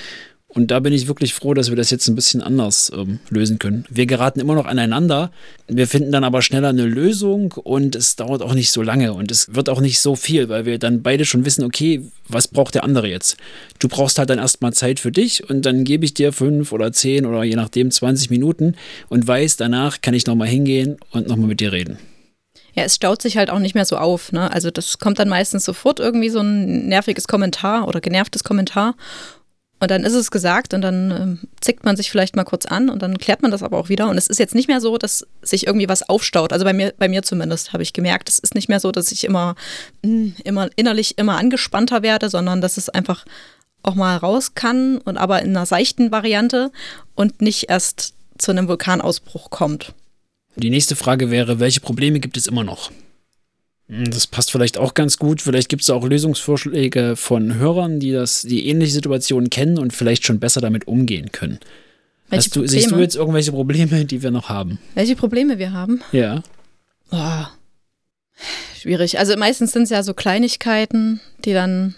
Und 0.52 0.72
da 0.72 0.80
bin 0.80 0.92
ich 0.92 1.06
wirklich 1.06 1.32
froh, 1.32 1.54
dass 1.54 1.70
wir 1.70 1.76
das 1.76 1.90
jetzt 1.90 2.08
ein 2.08 2.16
bisschen 2.16 2.42
anders 2.42 2.90
ähm, 2.92 3.20
lösen 3.30 3.60
können. 3.60 3.84
Wir 3.88 4.06
geraten 4.06 4.40
immer 4.40 4.56
noch 4.56 4.66
aneinander. 4.66 5.30
Wir 5.68 5.86
finden 5.86 6.10
dann 6.10 6.24
aber 6.24 6.42
schneller 6.42 6.70
eine 6.70 6.86
Lösung 6.86 7.52
und 7.52 7.94
es 7.94 8.16
dauert 8.16 8.42
auch 8.42 8.52
nicht 8.52 8.72
so 8.72 8.82
lange 8.82 9.12
und 9.12 9.30
es 9.30 9.54
wird 9.54 9.68
auch 9.68 9.80
nicht 9.80 10.00
so 10.00 10.16
viel, 10.16 10.48
weil 10.48 10.66
wir 10.66 10.78
dann 10.80 11.02
beide 11.02 11.24
schon 11.24 11.44
wissen, 11.44 11.62
okay, 11.62 12.02
was 12.26 12.48
braucht 12.48 12.74
der 12.74 12.82
andere 12.82 13.06
jetzt? 13.06 13.36
Du 13.78 13.86
brauchst 13.86 14.18
halt 14.18 14.28
dann 14.28 14.40
erstmal 14.40 14.72
Zeit 14.72 14.98
für 14.98 15.12
dich 15.12 15.48
und 15.48 15.64
dann 15.66 15.84
gebe 15.84 16.04
ich 16.04 16.14
dir 16.14 16.32
fünf 16.32 16.72
oder 16.72 16.92
zehn 16.92 17.26
oder 17.26 17.44
je 17.44 17.54
nachdem 17.54 17.92
20 17.92 18.30
Minuten 18.30 18.74
und 19.08 19.26
weiß, 19.26 19.56
danach 19.56 20.00
kann 20.00 20.14
ich 20.14 20.26
nochmal 20.26 20.48
hingehen 20.48 20.96
und 21.12 21.28
nochmal 21.28 21.46
mit 21.46 21.60
dir 21.60 21.70
reden. 21.70 21.98
Ja, 22.74 22.84
es 22.84 22.96
staut 22.96 23.22
sich 23.22 23.36
halt 23.36 23.50
auch 23.50 23.58
nicht 23.58 23.74
mehr 23.74 23.84
so 23.84 23.96
auf. 23.96 24.32
Ne? 24.32 24.50
Also 24.50 24.70
das 24.70 24.98
kommt 24.98 25.18
dann 25.18 25.28
meistens 25.28 25.64
sofort 25.64 26.00
irgendwie 26.00 26.30
so 26.30 26.40
ein 26.40 26.88
nerviges 26.88 27.26
Kommentar 27.26 27.88
oder 27.88 28.00
genervtes 28.00 28.44
Kommentar. 28.44 28.94
Und 29.80 29.90
dann 29.90 30.04
ist 30.04 30.12
es 30.12 30.30
gesagt 30.30 30.74
und 30.74 30.82
dann 30.82 31.10
ähm, 31.10 31.38
zickt 31.60 31.84
man 31.84 31.96
sich 31.96 32.10
vielleicht 32.10 32.36
mal 32.36 32.44
kurz 32.44 32.66
an 32.66 32.90
und 32.90 33.00
dann 33.00 33.16
klärt 33.16 33.40
man 33.40 33.50
das 33.50 33.62
aber 33.62 33.78
auch 33.78 33.88
wieder. 33.88 34.10
Und 34.10 34.18
es 34.18 34.26
ist 34.26 34.38
jetzt 34.38 34.54
nicht 34.54 34.68
mehr 34.68 34.80
so, 34.80 34.98
dass 34.98 35.26
sich 35.40 35.66
irgendwie 35.66 35.88
was 35.88 36.06
aufstaut. 36.06 36.52
Also 36.52 36.66
bei 36.66 36.74
mir, 36.74 36.92
bei 36.98 37.08
mir 37.08 37.22
zumindest 37.22 37.72
habe 37.72 37.82
ich 37.82 37.94
gemerkt, 37.94 38.28
es 38.28 38.38
ist 38.38 38.54
nicht 38.54 38.68
mehr 38.68 38.78
so, 38.78 38.92
dass 38.92 39.10
ich 39.10 39.24
immer, 39.24 39.54
hm, 40.04 40.36
immer 40.44 40.68
innerlich 40.76 41.16
immer 41.16 41.38
angespannter 41.38 42.02
werde, 42.02 42.28
sondern 42.28 42.60
dass 42.60 42.76
es 42.76 42.90
einfach 42.90 43.24
auch 43.82 43.94
mal 43.94 44.18
raus 44.18 44.54
kann 44.54 44.98
und 44.98 45.16
aber 45.16 45.40
in 45.40 45.56
einer 45.56 45.64
seichten 45.64 46.12
Variante 46.12 46.70
und 47.14 47.40
nicht 47.40 47.70
erst 47.70 48.12
zu 48.36 48.50
einem 48.50 48.68
Vulkanausbruch 48.68 49.48
kommt. 49.48 49.94
Die 50.56 50.70
nächste 50.70 50.94
Frage 50.94 51.30
wäre, 51.30 51.58
welche 51.58 51.80
Probleme 51.80 52.20
gibt 52.20 52.36
es 52.36 52.46
immer 52.46 52.64
noch? 52.64 52.90
Hm, 53.90 54.10
das 54.10 54.26
passt 54.26 54.50
vielleicht 54.52 54.78
auch 54.78 54.94
ganz 54.94 55.18
gut. 55.18 55.42
Vielleicht 55.42 55.68
gibt 55.68 55.82
es 55.82 55.90
auch 55.90 56.06
Lösungsvorschläge 56.06 57.16
von 57.16 57.54
Hörern, 57.54 57.98
die 57.98 58.12
das, 58.12 58.42
die 58.42 58.68
ähnliche 58.68 58.92
Situationen 58.92 59.50
kennen 59.50 59.78
und 59.78 59.92
vielleicht 59.92 60.24
schon 60.24 60.38
besser 60.38 60.60
damit 60.60 60.86
umgehen 60.86 61.32
können. 61.32 61.58
Welche 62.28 62.44
Hast 62.46 62.56
du, 62.56 62.60
Probleme? 62.60 62.68
siehst 62.68 62.90
du 62.92 62.98
jetzt 62.98 63.16
irgendwelche 63.16 63.50
Probleme, 63.50 64.04
die 64.04 64.22
wir 64.22 64.30
noch 64.30 64.48
haben? 64.48 64.78
Welche 64.94 65.16
Probleme 65.16 65.58
wir 65.58 65.72
haben? 65.72 66.00
Ja. 66.12 66.42
Boah. 67.10 67.50
Schwierig. 68.78 69.18
Also 69.18 69.36
meistens 69.36 69.72
sind 69.72 69.82
es 69.82 69.90
ja 69.90 70.02
so 70.04 70.14
Kleinigkeiten, 70.14 71.20
die 71.44 71.52
dann 71.52 71.96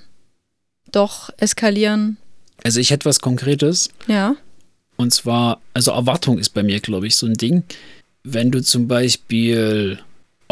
doch 0.90 1.30
eskalieren. 1.37 2.16
Also 2.64 2.80
ich 2.80 2.90
hätte 2.90 3.04
was 3.04 3.20
Konkretes. 3.20 3.90
Ja. 4.06 4.37
Und 4.96 5.12
zwar, 5.12 5.61
also 5.75 5.90
Erwartung 5.90 6.38
ist 6.38 6.50
bei 6.50 6.62
mir, 6.62 6.80
glaube 6.80 7.06
ich, 7.06 7.16
so 7.16 7.26
ein 7.26 7.34
Ding. 7.34 7.64
Wenn 8.25 8.50
du 8.50 8.62
zum 8.62 8.88
Beispiel 8.88 9.99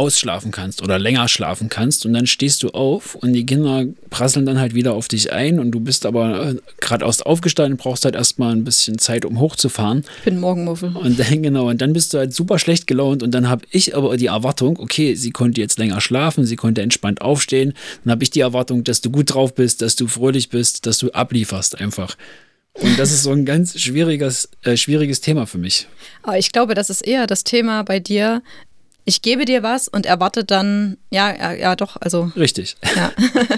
ausschlafen 0.00 0.50
kannst 0.50 0.82
oder 0.82 0.98
länger 0.98 1.28
schlafen 1.28 1.68
kannst 1.68 2.06
und 2.06 2.14
dann 2.14 2.26
stehst 2.26 2.62
du 2.62 2.70
auf 2.70 3.14
und 3.14 3.34
die 3.34 3.44
Kinder 3.44 3.84
prasseln 4.08 4.46
dann 4.46 4.58
halt 4.58 4.74
wieder 4.74 4.94
auf 4.94 5.08
dich 5.08 5.30
ein 5.30 5.58
und 5.58 5.72
du 5.72 5.80
bist 5.80 6.06
aber 6.06 6.52
äh, 6.52 6.54
gerade 6.80 7.04
erst 7.04 7.26
aufgestanden, 7.26 7.76
brauchst 7.76 8.06
halt 8.06 8.14
erstmal 8.14 8.52
ein 8.56 8.64
bisschen 8.64 8.96
Zeit, 8.96 9.26
um 9.26 9.38
hochzufahren. 9.38 10.04
Ich 10.18 10.24
bin 10.24 10.40
Morgenmuffel. 10.40 10.96
Und 10.96 11.18
dann, 11.18 11.42
genau, 11.42 11.68
und 11.68 11.82
dann 11.82 11.92
bist 11.92 12.14
du 12.14 12.18
halt 12.18 12.32
super 12.32 12.58
schlecht 12.58 12.86
gelaunt 12.86 13.22
und 13.22 13.32
dann 13.32 13.50
habe 13.50 13.66
ich 13.70 13.94
aber 13.94 14.16
die 14.16 14.26
Erwartung, 14.26 14.78
okay, 14.78 15.14
sie 15.14 15.32
konnte 15.32 15.60
jetzt 15.60 15.78
länger 15.78 16.00
schlafen, 16.00 16.46
sie 16.46 16.56
konnte 16.56 16.80
entspannt 16.80 17.20
aufstehen. 17.20 17.74
Dann 18.04 18.12
habe 18.12 18.22
ich 18.22 18.30
die 18.30 18.40
Erwartung, 18.40 18.84
dass 18.84 19.02
du 19.02 19.10
gut 19.10 19.34
drauf 19.34 19.54
bist, 19.54 19.82
dass 19.82 19.96
du 19.96 20.06
fröhlich 20.06 20.48
bist, 20.48 20.86
dass 20.86 20.96
du 20.96 21.10
ablieferst 21.10 21.78
einfach. 21.78 22.16
Und 22.74 22.98
das 22.98 23.12
ist 23.12 23.24
so 23.24 23.32
ein 23.32 23.44
ganz 23.44 23.78
schwieriges, 23.78 24.48
äh, 24.62 24.76
schwieriges 24.76 25.20
Thema 25.20 25.46
für 25.46 25.58
mich. 25.58 25.86
Aber 26.22 26.38
ich 26.38 26.52
glaube, 26.52 26.74
das 26.74 26.88
ist 26.88 27.02
eher 27.02 27.26
das 27.26 27.44
Thema 27.44 27.82
bei 27.82 28.00
dir. 28.00 28.42
Ich 29.10 29.22
gebe 29.22 29.44
dir 29.44 29.64
was 29.64 29.88
und 29.88 30.06
erwarte 30.06 30.44
dann, 30.44 30.96
ja, 31.10 31.36
ja, 31.36 31.52
ja, 31.52 31.74
doch, 31.74 31.96
also, 32.00 32.30
Richtig. 32.36 32.76
ja, 32.94 33.10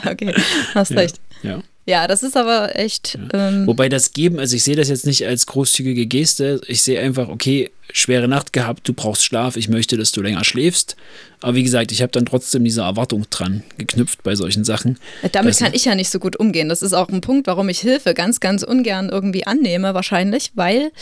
okay, 0.11 0.35
hast 0.75 0.93
recht. 0.93 1.21
Ja. 1.43 1.63
Ja, 1.85 2.07
das 2.07 2.23
ist 2.23 2.39
aber 2.39 2.75
echt. 2.79 3.19
Ähm, 3.35 3.67
Wobei 3.67 3.91
das 3.91 4.13
Geben, 4.13 4.39
also 4.39 4.57
ich 4.57 4.63
sehe 4.63 4.77
das 4.77 4.89
jetzt 4.89 5.05
nicht 5.05 5.27
als 5.27 5.47
großzügige 5.47 6.07
Geste. 6.07 6.61
Ich 6.69 6.81
sehe 6.81 6.99
einfach, 7.01 7.29
okay, 7.29 7.71
schwere 7.93 8.29
Nacht 8.29 8.55
gehabt, 8.55 8.89
du 8.89 8.95
brauchst 8.95 9.25
Schlaf, 9.25 9.57
ich 9.59 9.69
möchte, 9.69 9.99
dass 9.99 10.11
du 10.13 10.23
länger 10.23 10.43
schläfst. 10.45 10.97
Aber 11.43 11.55
wie 11.55 11.65
gesagt, 11.65 11.93
ich 11.93 12.01
habe 12.01 12.13
dann 12.13 12.25
trotzdem 12.25 12.65
diese 12.65 12.81
Erwartung 12.83 13.27
dran 13.29 13.63
geknüpft 13.77 14.23
bei 14.23 14.37
solchen 14.37 14.65
Sachen. 14.65 14.99
damit 15.33 15.51
dass- 15.51 15.59
kann 15.59 15.75
ich 15.75 15.85
ja 15.85 15.95
nicht 15.95 16.09
so 16.09 16.19
gut 16.19 16.37
umgehen. 16.37 16.71
Das 16.71 16.81
ist 16.81 16.95
auch 16.95 17.11
ein 17.11 17.21
Punkt, 17.21 17.47
warum 17.47 17.69
ich 17.69 17.81
Hilfe 17.81 18.15
ganz, 18.15 18.41
ganz 18.41 18.63
ungern 18.63 19.11
irgendwie 19.11 19.47
annehme, 19.47 19.93
wahrscheinlich, 19.93 20.53
weil 20.55 20.93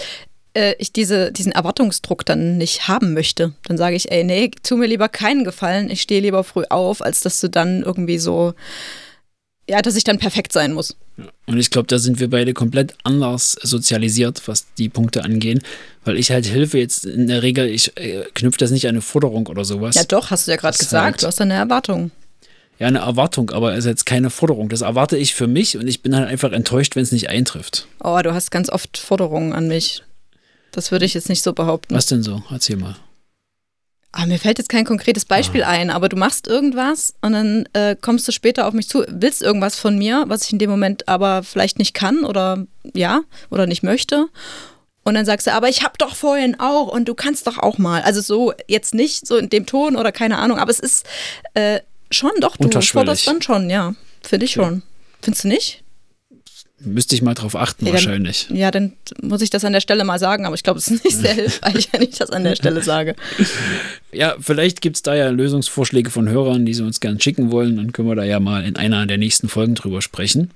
äh, 0.54 0.74
ich 0.78 0.92
diese, 0.92 1.32
diesen 1.32 1.52
Erwartungsdruck 1.52 2.24
dann 2.26 2.58
nicht 2.58 2.88
haben 2.88 3.14
möchte. 3.14 3.52
Dann 3.64 3.78
sage 3.78 3.96
ich, 3.96 4.10
ey, 4.10 4.24
nee, 4.24 4.50
tu 4.62 4.76
mir 4.76 4.86
lieber 4.86 5.08
keinen 5.08 5.44
Gefallen, 5.44 5.90
ich 5.90 6.02
stehe 6.02 6.20
lieber 6.20 6.44
früh 6.44 6.64
auf, 6.70 7.02
als 7.02 7.20
dass 7.20 7.40
du 7.40 7.48
dann 7.48 7.82
irgendwie 7.82 8.18
so, 8.18 8.54
ja, 9.68 9.82
dass 9.82 9.96
ich 9.96 10.04
dann 10.04 10.18
perfekt 10.18 10.52
sein 10.52 10.72
muss. 10.72 10.96
Und 11.46 11.58
ich 11.58 11.70
glaube, 11.70 11.86
da 11.86 11.98
sind 11.98 12.18
wir 12.18 12.30
beide 12.30 12.54
komplett 12.54 12.94
anders 13.04 13.52
sozialisiert, 13.62 14.48
was 14.48 14.72
die 14.74 14.88
Punkte 14.88 15.22
angehen. 15.24 15.60
Weil 16.04 16.16
ich 16.16 16.30
halt 16.30 16.46
Hilfe 16.46 16.78
jetzt 16.78 17.04
in 17.04 17.26
der 17.28 17.42
Regel, 17.42 17.66
ich 17.68 17.96
äh, 17.98 18.24
knüpfe 18.34 18.58
das 18.58 18.70
nicht 18.70 18.86
an 18.86 18.90
eine 18.90 19.02
Forderung 19.02 19.46
oder 19.46 19.64
sowas. 19.64 19.96
Ja, 19.96 20.04
doch, 20.04 20.30
hast 20.30 20.46
du 20.46 20.50
ja 20.52 20.56
gerade 20.56 20.78
gesagt, 20.78 21.04
halt- 21.04 21.22
du 21.22 21.26
hast 21.26 21.40
eine 21.40 21.54
Erwartung. 21.54 22.10
Ja, 22.78 22.86
eine 22.86 23.00
Erwartung, 23.00 23.50
aber 23.50 23.72
es 23.74 23.80
ist 23.80 23.84
jetzt 23.84 24.06
keine 24.06 24.30
Forderung. 24.30 24.70
Das 24.70 24.80
erwarte 24.80 25.18
ich 25.18 25.34
für 25.34 25.46
mich 25.46 25.76
und 25.76 25.86
ich 25.86 26.00
bin 26.00 26.16
halt 26.16 26.26
einfach 26.28 26.50
enttäuscht, 26.52 26.96
wenn 26.96 27.02
es 27.02 27.12
nicht 27.12 27.28
eintrifft. 27.28 27.86
Oh, 28.02 28.18
du 28.22 28.32
hast 28.32 28.50
ganz 28.50 28.70
oft 28.70 28.96
Forderungen 28.96 29.52
an 29.52 29.68
mich. 29.68 30.02
Das 30.72 30.92
würde 30.92 31.04
ich 31.04 31.14
jetzt 31.14 31.28
nicht 31.28 31.42
so 31.42 31.52
behaupten. 31.52 31.94
Was 31.94 32.06
denn 32.06 32.22
so? 32.22 32.42
Erzähl 32.50 32.76
mal. 32.76 32.96
Ah, 34.12 34.26
mir 34.26 34.40
fällt 34.40 34.58
jetzt 34.58 34.68
kein 34.68 34.84
konkretes 34.84 35.24
Beispiel 35.24 35.62
ein, 35.62 35.88
aber 35.88 36.08
du 36.08 36.16
machst 36.16 36.48
irgendwas 36.48 37.14
und 37.20 37.32
dann 37.32 37.68
äh, 37.74 37.94
kommst 38.00 38.26
du 38.26 38.32
später 38.32 38.66
auf 38.66 38.74
mich 38.74 38.88
zu, 38.88 39.04
willst 39.08 39.40
irgendwas 39.40 39.76
von 39.76 39.96
mir, 39.96 40.24
was 40.26 40.44
ich 40.44 40.52
in 40.52 40.58
dem 40.58 40.68
Moment 40.68 41.06
aber 41.06 41.44
vielleicht 41.44 41.78
nicht 41.78 41.94
kann 41.94 42.24
oder 42.24 42.66
ja, 42.92 43.20
oder 43.50 43.66
nicht 43.68 43.84
möchte. 43.84 44.26
Und 45.04 45.14
dann 45.14 45.24
sagst 45.24 45.46
du, 45.46 45.52
aber 45.52 45.68
ich 45.68 45.84
hab 45.84 45.96
doch 45.98 46.16
vorhin 46.16 46.58
auch 46.58 46.88
und 46.88 47.06
du 47.08 47.14
kannst 47.14 47.46
doch 47.46 47.58
auch 47.58 47.78
mal. 47.78 48.02
Also 48.02 48.20
so 48.20 48.52
jetzt 48.66 48.94
nicht 48.94 49.28
so 49.28 49.36
in 49.36 49.48
dem 49.48 49.64
Ton 49.64 49.94
oder 49.94 50.10
keine 50.10 50.38
Ahnung, 50.38 50.58
aber 50.58 50.72
es 50.72 50.80
ist 50.80 51.06
äh, 51.54 51.80
schon 52.10 52.32
doch, 52.40 52.56
du 52.56 52.64
Unterschwellig. 52.64 53.06
forderst 53.06 53.26
dann 53.28 53.42
schon, 53.42 53.70
ja. 53.70 53.94
Finde 54.22 54.46
ich 54.46 54.52
schon. 54.52 54.82
Findest 55.22 55.44
du 55.44 55.48
nicht? 55.48 55.84
Müsste 56.82 57.14
ich 57.14 57.20
mal 57.20 57.34
drauf 57.34 57.56
achten, 57.56 57.84
Ja, 57.84 57.92
dann- 57.92 58.04
wahrscheinlich. 58.04 58.48
Ja, 58.50 58.70
dann 58.70 58.94
muss 59.20 59.42
ich 59.42 59.50
das 59.50 59.64
an 59.66 59.72
der 59.74 59.80
Stelle 59.82 60.02
mal 60.04 60.18
sagen, 60.18 60.46
aber 60.46 60.54
ich 60.54 60.62
glaube, 60.62 60.78
es 60.78 60.88
ist 60.88 61.04
nicht 61.04 61.16
sehr 61.16 61.34
hilfreich, 61.34 61.88
wenn 61.92 62.02
ich 62.02 62.16
das 62.18 62.30
an 62.30 62.42
der 62.44 62.56
Stelle 62.56 62.82
sage. 62.82 63.14
Ja, 64.12 64.36
vielleicht 64.40 64.80
gibt 64.80 64.96
es 64.96 65.02
da 65.02 65.14
ja 65.14 65.28
Lösungsvorschläge 65.28 66.10
von 66.10 66.28
Hörern, 66.28 66.64
die 66.64 66.72
sie 66.74 66.82
uns 66.82 67.00
gern 67.00 67.20
schicken 67.20 67.50
wollen. 67.52 67.76
Dann 67.76 67.92
können 67.92 68.08
wir 68.08 68.14
da 68.14 68.24
ja 68.24 68.40
mal 68.40 68.64
in 68.64 68.76
einer 68.76 69.06
der 69.06 69.18
nächsten 69.18 69.48
Folgen 69.50 69.74
drüber 69.74 70.00
sprechen. 70.00 70.50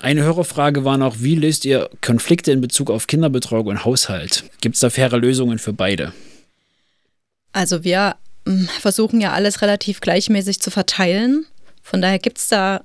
Eine 0.00 0.22
Hörerfrage 0.22 0.86
war 0.86 0.96
noch, 0.96 1.16
wie 1.20 1.34
löst 1.34 1.66
ihr 1.66 1.90
Konflikte 2.00 2.50
in 2.50 2.62
Bezug 2.62 2.90
auf 2.90 3.06
Kinderbetreuung 3.06 3.66
und 3.66 3.84
Haushalt? 3.84 4.44
Gibt 4.62 4.76
es 4.76 4.80
da 4.80 4.88
faire 4.88 5.18
Lösungen 5.18 5.58
für 5.58 5.74
beide? 5.74 6.14
Also 7.52 7.84
wir 7.84 8.16
mm, 8.46 8.64
versuchen 8.80 9.20
ja 9.20 9.32
alles 9.32 9.60
relativ 9.60 10.00
gleichmäßig 10.00 10.60
zu 10.60 10.70
verteilen. 10.70 11.44
Von 11.82 12.00
daher 12.00 12.18
gibt 12.18 12.38
es 12.38 12.48
da 12.48 12.82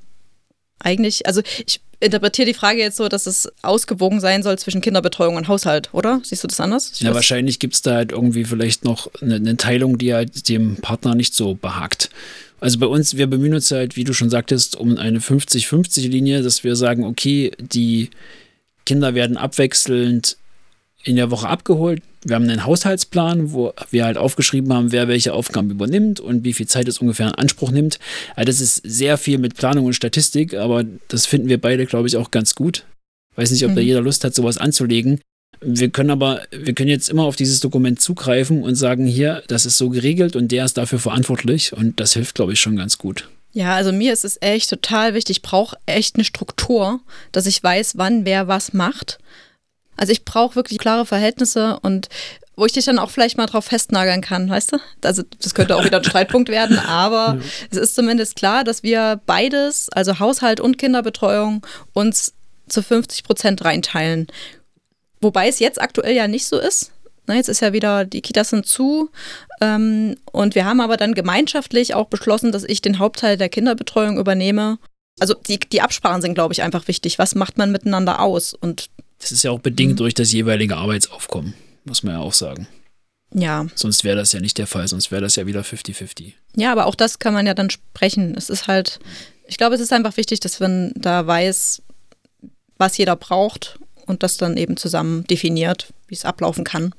eigentlich, 0.79 1.25
also 1.27 1.41
ich 1.65 1.79
interpretiere 1.99 2.45
die 2.45 2.53
Frage 2.53 2.79
jetzt 2.79 2.97
so, 2.97 3.07
dass 3.07 3.25
es 3.25 3.51
ausgewogen 3.61 4.19
sein 4.19 4.43
soll 4.43 4.57
zwischen 4.59 4.81
Kinderbetreuung 4.81 5.35
und 5.35 5.47
Haushalt, 5.47 5.89
oder? 5.93 6.21
Siehst 6.23 6.43
du 6.43 6.47
das 6.47 6.59
anders? 6.59 6.99
Ja, 6.99 7.13
wahrscheinlich 7.13 7.59
gibt 7.59 7.73
es 7.73 7.81
da 7.81 7.95
halt 7.95 8.11
irgendwie 8.11 8.45
vielleicht 8.45 8.85
noch 8.85 9.09
eine, 9.21 9.35
eine 9.35 9.57
Teilung, 9.57 9.97
die 9.97 10.13
halt 10.13 10.47
dem 10.49 10.75
Partner 10.77 11.15
nicht 11.15 11.33
so 11.33 11.55
behagt. 11.55 12.09
Also 12.59 12.79
bei 12.79 12.87
uns, 12.87 13.17
wir 13.17 13.27
bemühen 13.27 13.53
uns 13.53 13.71
halt, 13.71 13.95
wie 13.95 14.03
du 14.03 14.13
schon 14.13 14.29
sagtest, 14.29 14.75
um 14.75 14.97
eine 14.97 15.19
50-50-Linie, 15.19 16.41
dass 16.41 16.63
wir 16.63 16.75
sagen, 16.75 17.03
okay, 17.03 17.51
die 17.59 18.09
Kinder 18.85 19.13
werden 19.13 19.37
abwechselnd 19.37 20.37
in 21.03 21.15
der 21.15 21.31
Woche 21.31 21.47
abgeholt. 21.47 22.01
Wir 22.27 22.35
haben 22.35 22.49
einen 22.49 22.65
Haushaltsplan, 22.65 23.53
wo 23.53 23.73
wir 23.89 24.03
halt 24.03 24.17
aufgeschrieben 24.17 24.73
haben, 24.73 24.91
wer 24.91 25.07
welche 25.07 25.33
Aufgaben 25.33 25.71
übernimmt 25.71 26.19
und 26.19 26.43
wie 26.43 26.53
viel 26.53 26.67
Zeit 26.67 26.87
es 26.89 26.99
ungefähr 26.99 27.27
in 27.27 27.35
Anspruch 27.35 27.71
nimmt. 27.71 27.99
Also 28.35 28.47
das 28.47 28.59
ist 28.59 28.81
sehr 28.83 29.17
viel 29.17 29.37
mit 29.37 29.55
Planung 29.55 29.85
und 29.85 29.93
Statistik, 29.93 30.53
aber 30.53 30.83
das 31.07 31.25
finden 31.25 31.47
wir 31.47 31.61
beide, 31.61 31.85
glaube 31.85 32.07
ich, 32.07 32.17
auch 32.17 32.29
ganz 32.29 32.53
gut. 32.53 32.83
Weiß 33.37 33.51
nicht, 33.51 33.63
ob 33.63 33.75
da 33.75 33.81
Mhm. 33.81 33.87
jeder 33.87 34.01
Lust 34.01 34.25
hat, 34.25 34.35
sowas 34.35 34.57
anzulegen. 34.57 35.21
Wir 35.61 35.89
können 35.89 36.11
aber, 36.11 36.41
wir 36.51 36.73
können 36.73 36.89
jetzt 36.89 37.09
immer 37.09 37.23
auf 37.23 37.37
dieses 37.37 37.61
Dokument 37.61 38.01
zugreifen 38.01 38.61
und 38.61 38.75
sagen, 38.75 39.05
hier, 39.05 39.41
das 39.47 39.65
ist 39.65 39.77
so 39.77 39.89
geregelt 39.89 40.35
und 40.35 40.51
der 40.51 40.65
ist 40.65 40.77
dafür 40.77 40.99
verantwortlich 40.99 41.71
und 41.71 41.99
das 41.99 42.13
hilft, 42.13 42.35
glaube 42.35 42.53
ich, 42.53 42.59
schon 42.59 42.75
ganz 42.75 42.97
gut. 42.97 43.29
Ja, 43.53 43.73
also 43.75 43.91
mir 43.93 44.11
ist 44.11 44.25
es 44.25 44.37
echt 44.41 44.69
total 44.69 45.13
wichtig. 45.13 45.37
Ich 45.37 45.41
brauche 45.41 45.77
echt 45.85 46.15
eine 46.15 46.25
Struktur, 46.25 46.99
dass 47.31 47.45
ich 47.47 47.63
weiß, 47.63 47.97
wann 47.97 48.25
wer 48.25 48.47
was 48.47 48.73
macht. 48.73 49.17
Also 49.97 50.11
ich 50.11 50.25
brauche 50.25 50.55
wirklich 50.55 50.79
klare 50.79 51.05
Verhältnisse 51.05 51.79
und 51.81 52.07
wo 52.55 52.65
ich 52.65 52.73
dich 52.73 52.85
dann 52.85 52.97
auch 52.97 53.11
vielleicht 53.11 53.37
mal 53.37 53.45
drauf 53.45 53.65
festnageln 53.65 54.21
kann, 54.21 54.49
weißt 54.49 54.73
du? 54.73 54.77
Also 55.03 55.21
das 55.41 55.53
könnte 55.53 55.75
auch 55.75 55.85
wieder 55.85 55.97
ein 55.97 56.03
Streitpunkt 56.03 56.49
werden, 56.49 56.79
aber 56.87 57.37
es 57.69 57.77
ist 57.77 57.95
zumindest 57.95 58.35
klar, 58.35 58.63
dass 58.63 58.81
wir 58.81 59.21
beides, 59.25 59.89
also 59.89 60.19
Haushalt 60.19 60.59
und 60.59 60.77
Kinderbetreuung, 60.77 61.65
uns 61.93 62.33
zu 62.67 62.81
50 62.81 63.23
Prozent 63.23 63.63
reinteilen. 63.63 64.27
Wobei 65.21 65.47
es 65.47 65.59
jetzt 65.59 65.79
aktuell 65.79 66.15
ja 66.15 66.27
nicht 66.27 66.45
so 66.47 66.57
ist. 66.57 66.91
Na, 67.27 67.35
jetzt 67.35 67.49
ist 67.49 67.59
ja 67.59 67.73
wieder, 67.73 68.05
die 68.05 68.21
Kitas 68.21 68.49
sind 68.49 68.65
zu. 68.65 69.09
Ähm, 69.61 70.15
und 70.31 70.55
wir 70.55 70.65
haben 70.65 70.79
aber 70.79 70.97
dann 70.97 71.13
gemeinschaftlich 71.13 71.93
auch 71.93 72.07
beschlossen, 72.07 72.51
dass 72.51 72.63
ich 72.63 72.81
den 72.81 72.99
Hauptteil 72.99 73.37
der 73.37 73.49
Kinderbetreuung 73.49 74.17
übernehme. 74.17 74.79
Also 75.19 75.33
die, 75.33 75.59
die 75.59 75.81
Absprachen 75.81 76.21
sind, 76.21 76.35
glaube 76.35 76.53
ich, 76.53 76.63
einfach 76.63 76.87
wichtig. 76.87 77.19
Was 77.19 77.35
macht 77.35 77.57
man 77.57 77.71
miteinander 77.71 78.21
aus? 78.21 78.53
Und 78.53 78.89
Das 79.19 79.31
ist 79.31 79.43
ja 79.43 79.51
auch 79.51 79.59
bedingt 79.59 79.93
mhm. 79.93 79.97
durch 79.97 80.13
das 80.13 80.31
jeweilige 80.31 80.77
Arbeitsaufkommen, 80.77 81.53
muss 81.85 82.03
man 82.03 82.15
ja 82.15 82.19
auch 82.19 82.33
sagen. 82.33 82.67
Ja. 83.33 83.67
Sonst 83.75 84.03
wäre 84.03 84.15
das 84.15 84.31
ja 84.31 84.39
nicht 84.39 84.57
der 84.57 84.67
Fall, 84.67 84.87
sonst 84.87 85.11
wäre 85.11 85.21
das 85.21 85.35
ja 85.35 85.45
wieder 85.45 85.61
50-50. 85.61 86.33
Ja, 86.55 86.71
aber 86.71 86.85
auch 86.85 86.95
das 86.95 87.19
kann 87.19 87.33
man 87.33 87.45
ja 87.45 87.53
dann 87.53 87.69
sprechen. 87.69 88.35
Es 88.37 88.49
ist 88.49 88.67
halt, 88.67 88.99
ich 89.47 89.57
glaube, 89.57 89.75
es 89.75 89.81
ist 89.81 89.91
einfach 89.91 90.17
wichtig, 90.17 90.39
dass 90.39 90.59
man 90.59 90.93
da 90.95 91.25
weiß, 91.25 91.81
was 92.77 92.97
jeder 92.97 93.15
braucht 93.15 93.79
und 94.05 94.23
das 94.23 94.37
dann 94.37 94.55
eben 94.55 94.77
zusammen 94.77 95.25
definiert, 95.25 95.93
wie 96.07 96.15
es 96.15 96.25
ablaufen 96.25 96.63
kann. 96.63 96.93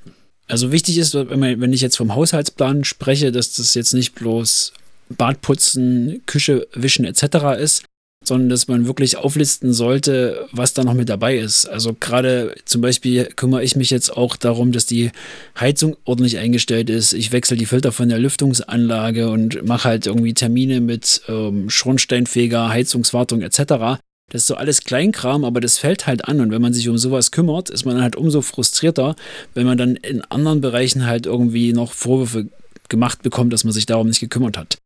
Also 0.48 0.72
wichtig 0.72 0.98
ist, 0.98 1.14
wenn 1.14 1.72
ich 1.72 1.80
jetzt 1.80 1.96
vom 1.96 2.14
Haushaltsplan 2.14 2.84
spreche, 2.84 3.32
dass 3.32 3.54
das 3.56 3.74
jetzt 3.74 3.92
nicht 3.92 4.14
bloß 4.14 4.72
Badputzen, 5.10 6.22
Küche 6.26 6.66
wischen 6.72 7.04
etc. 7.04 7.58
ist, 7.58 7.84
sondern 8.28 8.48
dass 8.48 8.68
man 8.68 8.86
wirklich 8.86 9.16
auflisten 9.16 9.72
sollte, 9.72 10.46
was 10.52 10.74
da 10.74 10.84
noch 10.84 10.94
mit 10.94 11.08
dabei 11.08 11.38
ist. 11.38 11.66
Also 11.66 11.94
gerade 11.98 12.54
zum 12.64 12.80
Beispiel 12.80 13.24
kümmere 13.24 13.64
ich 13.64 13.74
mich 13.74 13.90
jetzt 13.90 14.16
auch 14.16 14.36
darum, 14.36 14.72
dass 14.72 14.86
die 14.86 15.10
Heizung 15.58 15.96
ordentlich 16.04 16.38
eingestellt 16.38 16.90
ist. 16.90 17.12
Ich 17.12 17.32
wechsle 17.32 17.56
die 17.56 17.66
Filter 17.66 17.90
von 17.90 18.08
der 18.08 18.18
Lüftungsanlage 18.18 19.28
und 19.30 19.66
mache 19.66 19.88
halt 19.88 20.06
irgendwie 20.06 20.34
Termine 20.34 20.80
mit 20.80 21.22
ähm, 21.28 21.68
Schornsteinfeger, 21.68 22.68
Heizungswartung 22.68 23.42
etc. 23.42 24.00
Das 24.30 24.42
ist 24.42 24.46
so 24.46 24.56
alles 24.56 24.84
Kleinkram, 24.84 25.44
aber 25.44 25.60
das 25.60 25.78
fällt 25.78 26.06
halt 26.06 26.26
an. 26.26 26.40
Und 26.40 26.50
wenn 26.50 26.62
man 26.62 26.74
sich 26.74 26.88
um 26.88 26.98
sowas 26.98 27.30
kümmert, 27.30 27.70
ist 27.70 27.86
man 27.86 28.02
halt 28.02 28.14
umso 28.14 28.42
frustrierter, 28.42 29.16
wenn 29.54 29.66
man 29.66 29.78
dann 29.78 29.96
in 29.96 30.22
anderen 30.22 30.60
Bereichen 30.60 31.06
halt 31.06 31.26
irgendwie 31.26 31.72
noch 31.72 31.92
Vorwürfe 31.92 32.46
gemacht 32.88 33.22
bekommt, 33.22 33.52
dass 33.52 33.64
man 33.64 33.72
sich 33.72 33.86
darum 33.86 34.08
nicht 34.08 34.20
gekümmert 34.20 34.56
hat. 34.58 34.78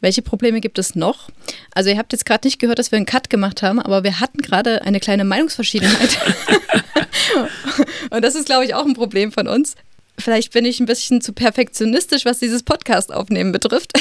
Welche 0.00 0.22
Probleme 0.22 0.60
gibt 0.60 0.78
es 0.78 0.94
noch? 0.94 1.28
Also 1.74 1.90
ihr 1.90 1.98
habt 1.98 2.12
jetzt 2.12 2.24
gerade 2.24 2.46
nicht 2.46 2.58
gehört, 2.58 2.78
dass 2.78 2.90
wir 2.90 2.96
einen 2.96 3.06
Cut 3.06 3.28
gemacht 3.28 3.62
haben, 3.62 3.78
aber 3.78 4.02
wir 4.02 4.20
hatten 4.20 4.38
gerade 4.38 4.82
eine 4.82 5.00
kleine 5.00 5.24
Meinungsverschiedenheit. 5.24 6.18
Und 8.10 8.22
das 8.22 8.34
ist, 8.34 8.46
glaube 8.46 8.64
ich, 8.64 8.74
auch 8.74 8.86
ein 8.86 8.94
Problem 8.94 9.30
von 9.30 9.46
uns. 9.46 9.74
Vielleicht 10.18 10.52
bin 10.52 10.64
ich 10.64 10.80
ein 10.80 10.86
bisschen 10.86 11.20
zu 11.20 11.32
perfektionistisch, 11.32 12.24
was 12.24 12.38
dieses 12.38 12.62
Podcast 12.62 13.12
aufnehmen 13.12 13.52
betrifft 13.52 13.92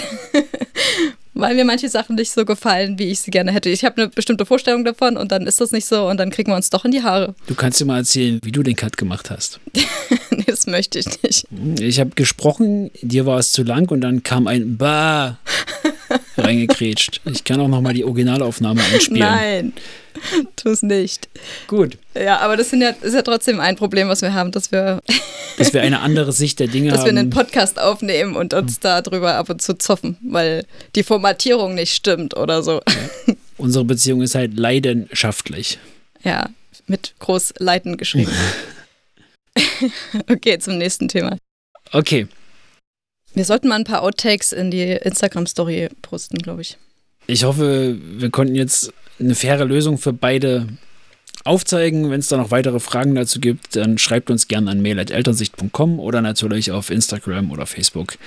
weil 1.39 1.55
mir 1.55 1.65
manche 1.65 1.89
Sachen 1.89 2.15
nicht 2.15 2.31
so 2.31 2.45
gefallen, 2.45 2.99
wie 2.99 3.05
ich 3.05 3.21
sie 3.21 3.31
gerne 3.31 3.51
hätte. 3.51 3.69
Ich 3.69 3.85
habe 3.85 4.01
eine 4.01 4.09
bestimmte 4.09 4.45
Vorstellung 4.45 4.83
davon 4.83 5.17
und 5.17 5.31
dann 5.31 5.47
ist 5.47 5.61
das 5.61 5.71
nicht 5.71 5.85
so 5.85 6.07
und 6.07 6.17
dann 6.17 6.29
kriegen 6.29 6.51
wir 6.51 6.55
uns 6.55 6.69
doch 6.69 6.85
in 6.85 6.91
die 6.91 7.03
Haare. 7.03 7.35
Du 7.47 7.55
kannst 7.55 7.79
dir 7.79 7.85
mal 7.85 7.97
erzählen, 7.97 8.39
wie 8.43 8.51
du 8.51 8.63
den 8.63 8.75
Cut 8.75 8.97
gemacht 8.97 9.29
hast. 9.29 9.59
nee, 10.31 10.43
das 10.45 10.67
möchte 10.67 10.99
ich 10.99 11.23
nicht. 11.23 11.45
Ich 11.79 11.99
habe 11.99 12.11
gesprochen, 12.11 12.91
dir 13.01 13.25
war 13.25 13.39
es 13.39 13.51
zu 13.51 13.63
lang 13.63 13.89
und 13.89 14.01
dann 14.01 14.23
kam 14.23 14.47
ein 14.47 14.77
Ba 14.77 15.39
reingekrätscht. 16.49 17.21
Ich 17.25 17.43
kann 17.43 17.59
auch 17.61 17.67
nochmal 17.67 17.93
die 17.93 18.03
Originalaufnahme 18.03 18.81
einspielen. 18.81 19.19
Nein. 19.19 19.73
Tu 20.55 20.69
es 20.69 20.81
nicht. 20.81 21.29
Gut. 21.67 21.97
Ja, 22.15 22.39
aber 22.39 22.57
das, 22.57 22.71
ja, 22.71 22.89
ist 22.89 23.13
ja 23.13 23.21
trotzdem 23.21 23.59
ein 23.59 23.75
Problem, 23.75 24.09
was 24.09 24.21
wir 24.21 24.33
haben, 24.33 24.51
dass 24.51 24.71
wir. 24.71 25.01
dass 25.57 25.73
wir 25.73 25.81
eine 25.81 26.01
andere 26.01 26.33
Sicht 26.33 26.59
der 26.59 26.67
Dinge 26.67 26.89
dass 26.89 26.99
haben. 27.01 27.05
Dass 27.05 27.15
wir 27.15 27.19
einen 27.19 27.29
Podcast 27.29 27.79
aufnehmen 27.79 28.35
und 28.35 28.53
uns 28.53 28.73
hm. 28.73 28.79
darüber 28.81 29.35
ab 29.35 29.49
und 29.49 29.61
zu 29.61 29.77
zoffen, 29.77 30.17
weil 30.21 30.65
die 30.95 31.03
Formatierung 31.03 31.75
nicht 31.75 31.93
stimmt 31.93 32.35
oder 32.35 32.63
so. 32.63 32.81
Ja. 33.27 33.33
Unsere 33.57 33.85
Beziehung 33.85 34.21
ist 34.21 34.35
halt 34.35 34.57
leidenschaftlich. 34.57 35.79
Ja, 36.23 36.49
mit 36.87 37.13
groß 37.19 37.53
Leiden 37.59 37.97
geschrieben. 37.97 38.31
okay, 40.29 40.59
zum 40.59 40.77
nächsten 40.77 41.07
Thema. 41.07 41.37
Okay. 41.91 42.27
Wir 43.39 43.45
sollten 43.45 43.69
mal 43.69 43.75
ein 43.75 43.85
paar 43.85 44.01
Outtakes 44.01 44.51
in 44.51 44.69
die 44.69 44.91
Instagram-Story 44.91 45.87
posten, 46.01 46.39
glaube 46.39 46.61
ich. 46.61 46.75
Ich 47.25 47.45
hoffe, 47.45 47.97
wir 47.97 48.31
konnten 48.31 48.53
jetzt 48.53 48.91
eine 49.17 49.33
faire 49.33 49.63
Lösung 49.63 49.97
für 49.97 50.11
beide 50.11 50.67
aufzeigen. 51.45 52.11
Wenn 52.11 52.19
es 52.19 52.27
da 52.27 52.35
noch 52.35 52.51
weitere 52.51 52.81
Fragen 52.81 53.15
dazu 53.15 53.39
gibt, 53.39 53.77
dann 53.77 53.97
schreibt 53.97 54.29
uns 54.29 54.49
gerne 54.49 54.69
an 54.71 54.81
mail.elternsicht.com 54.81 56.01
oder 56.01 56.21
natürlich 56.21 56.73
auf 56.73 56.89
Instagram 56.89 57.49
oder 57.51 57.65
Facebook 57.65 58.17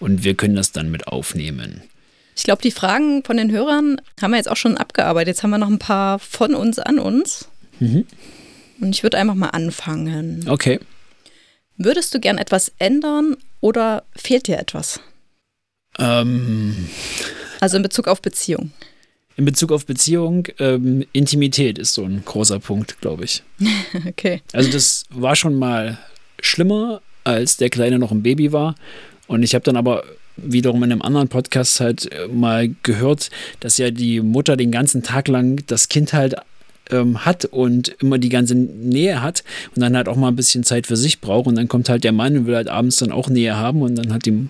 und 0.00 0.22
wir 0.22 0.34
können 0.34 0.56
das 0.56 0.70
dann 0.70 0.90
mit 0.90 1.08
aufnehmen. 1.08 1.80
Ich 2.36 2.44
glaube, 2.44 2.60
die 2.60 2.70
Fragen 2.70 3.24
von 3.24 3.38
den 3.38 3.50
Hörern 3.50 4.02
haben 4.20 4.32
wir 4.32 4.36
jetzt 4.36 4.50
auch 4.50 4.56
schon 4.58 4.76
abgearbeitet. 4.76 5.28
Jetzt 5.28 5.42
haben 5.42 5.50
wir 5.50 5.56
noch 5.56 5.70
ein 5.70 5.78
paar 5.78 6.18
von 6.18 6.54
uns 6.54 6.78
an 6.78 6.98
uns. 6.98 7.48
Mhm. 7.80 8.04
Und 8.82 8.94
ich 8.94 9.02
würde 9.02 9.16
einfach 9.16 9.34
mal 9.34 9.48
anfangen. 9.48 10.44
Okay. 10.46 10.78
Würdest 11.78 12.14
du 12.14 12.20
gern 12.20 12.38
etwas 12.38 12.72
ändern 12.78 13.36
oder 13.60 14.04
fehlt 14.14 14.46
dir 14.46 14.58
etwas? 14.58 15.00
Ähm. 15.98 16.88
Also 17.60 17.76
in 17.76 17.82
Bezug 17.82 18.08
auf 18.08 18.20
Beziehung 18.20 18.72
in 19.38 19.44
Bezug 19.44 19.70
auf 19.70 19.86
Beziehung, 19.86 20.48
ähm, 20.58 21.06
Intimität 21.12 21.78
ist 21.78 21.94
so 21.94 22.04
ein 22.04 22.22
großer 22.24 22.58
Punkt, 22.58 23.00
glaube 23.00 23.24
ich. 23.24 23.44
okay. 24.08 24.42
Also 24.52 24.68
das 24.72 25.04
war 25.10 25.36
schon 25.36 25.54
mal 25.54 25.96
schlimmer, 26.40 27.00
als 27.22 27.56
der 27.56 27.70
Kleine 27.70 28.00
noch 28.00 28.10
ein 28.10 28.24
Baby 28.24 28.52
war. 28.52 28.74
Und 29.28 29.44
ich 29.44 29.54
habe 29.54 29.62
dann 29.62 29.76
aber 29.76 30.02
wiederum 30.36 30.82
in 30.82 30.90
einem 30.90 31.02
anderen 31.02 31.28
Podcast 31.28 31.78
halt 31.78 32.10
äh, 32.10 32.26
mal 32.26 32.74
gehört, 32.82 33.30
dass 33.60 33.78
ja 33.78 33.92
die 33.92 34.20
Mutter 34.22 34.56
den 34.56 34.72
ganzen 34.72 35.04
Tag 35.04 35.28
lang 35.28 35.62
das 35.68 35.88
Kind 35.88 36.12
halt 36.12 36.34
ähm, 36.90 37.24
hat 37.24 37.44
und 37.46 37.88
immer 38.00 38.18
die 38.18 38.28
ganze 38.28 38.54
Nähe 38.54 39.22
hat 39.22 39.44
und 39.74 39.82
dann 39.82 39.96
halt 39.96 40.08
auch 40.08 40.16
mal 40.16 40.28
ein 40.28 40.36
bisschen 40.36 40.64
Zeit 40.64 40.86
für 40.86 40.96
sich 40.96 41.20
braucht 41.20 41.46
und 41.46 41.56
dann 41.56 41.68
kommt 41.68 41.88
halt 41.88 42.04
der 42.04 42.12
Mann 42.12 42.36
und 42.36 42.46
will 42.46 42.56
halt 42.56 42.68
abends 42.68 42.96
dann 42.96 43.12
auch 43.12 43.28
Nähe 43.28 43.56
haben 43.56 43.82
und 43.82 43.96
dann 43.96 44.12
hat 44.12 44.26
die 44.26 44.48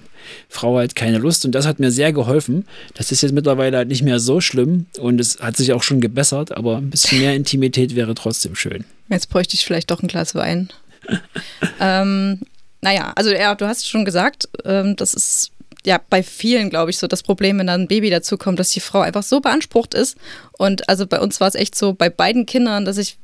Frau 0.48 0.77
halt 0.77 0.94
keine 0.94 1.18
Lust 1.18 1.44
und 1.44 1.53
das 1.53 1.66
hat 1.66 1.79
mir 1.79 1.90
sehr 1.90 2.12
geholfen. 2.12 2.66
Das 2.94 3.12
ist 3.12 3.22
jetzt 3.22 3.33
mittlerweile 3.33 3.77
halt 3.77 3.88
nicht 3.88 4.03
mehr 4.03 4.20
so 4.20 4.40
schlimm 4.40 4.87
und 4.98 5.20
es 5.20 5.40
hat 5.40 5.57
sich 5.57 5.72
auch 5.72 5.83
schon 5.83 6.01
gebessert, 6.01 6.57
aber 6.57 6.79
ein 6.79 6.90
bisschen 6.90 7.20
mehr 7.20 7.35
Intimität 7.35 7.94
wäre 7.94 8.14
trotzdem 8.14 8.55
schön. 8.55 8.85
Jetzt 9.09 9.31
bräuchte 9.31 9.55
ich 9.55 9.64
vielleicht 9.64 9.90
doch 9.90 10.03
ein 10.03 10.09
Glas 10.09 10.35
Wein. 10.35 10.68
ähm, 11.81 12.40
naja, 12.81 13.12
also 13.16 13.31
ja, 13.31 13.55
du 13.55 13.66
hast 13.66 13.88
schon 13.88 14.05
gesagt, 14.05 14.48
ähm, 14.64 14.96
das 14.96 15.14
ist 15.14 15.53
ja 15.85 16.01
bei 16.11 16.23
vielen, 16.23 16.71
glaube 16.71 16.91
ich, 16.91 16.99
so 16.99 17.07
das 17.07 17.23
Problem, 17.23 17.59
wenn 17.59 17.67
dann 17.67 17.83
ein 17.83 17.88
Baby 17.88 18.11
dazukommt, 18.11 18.59
dass 18.59 18.71
die 18.71 18.81
Frau 18.81 19.01
einfach 19.01 19.23
so 19.23 19.41
beansprucht 19.41 19.95
ist. 19.95 20.17
Und 20.53 20.88
also 20.88 21.07
bei 21.07 21.21
uns 21.21 21.41
war 21.41 21.49
es 21.49 21.55
echt 21.55 21.75
so, 21.75 21.95
bei 21.95 22.11
beiden 22.11 22.47
Kindern, 22.47 22.85
dass 22.85 22.99
ich, 22.99 23.17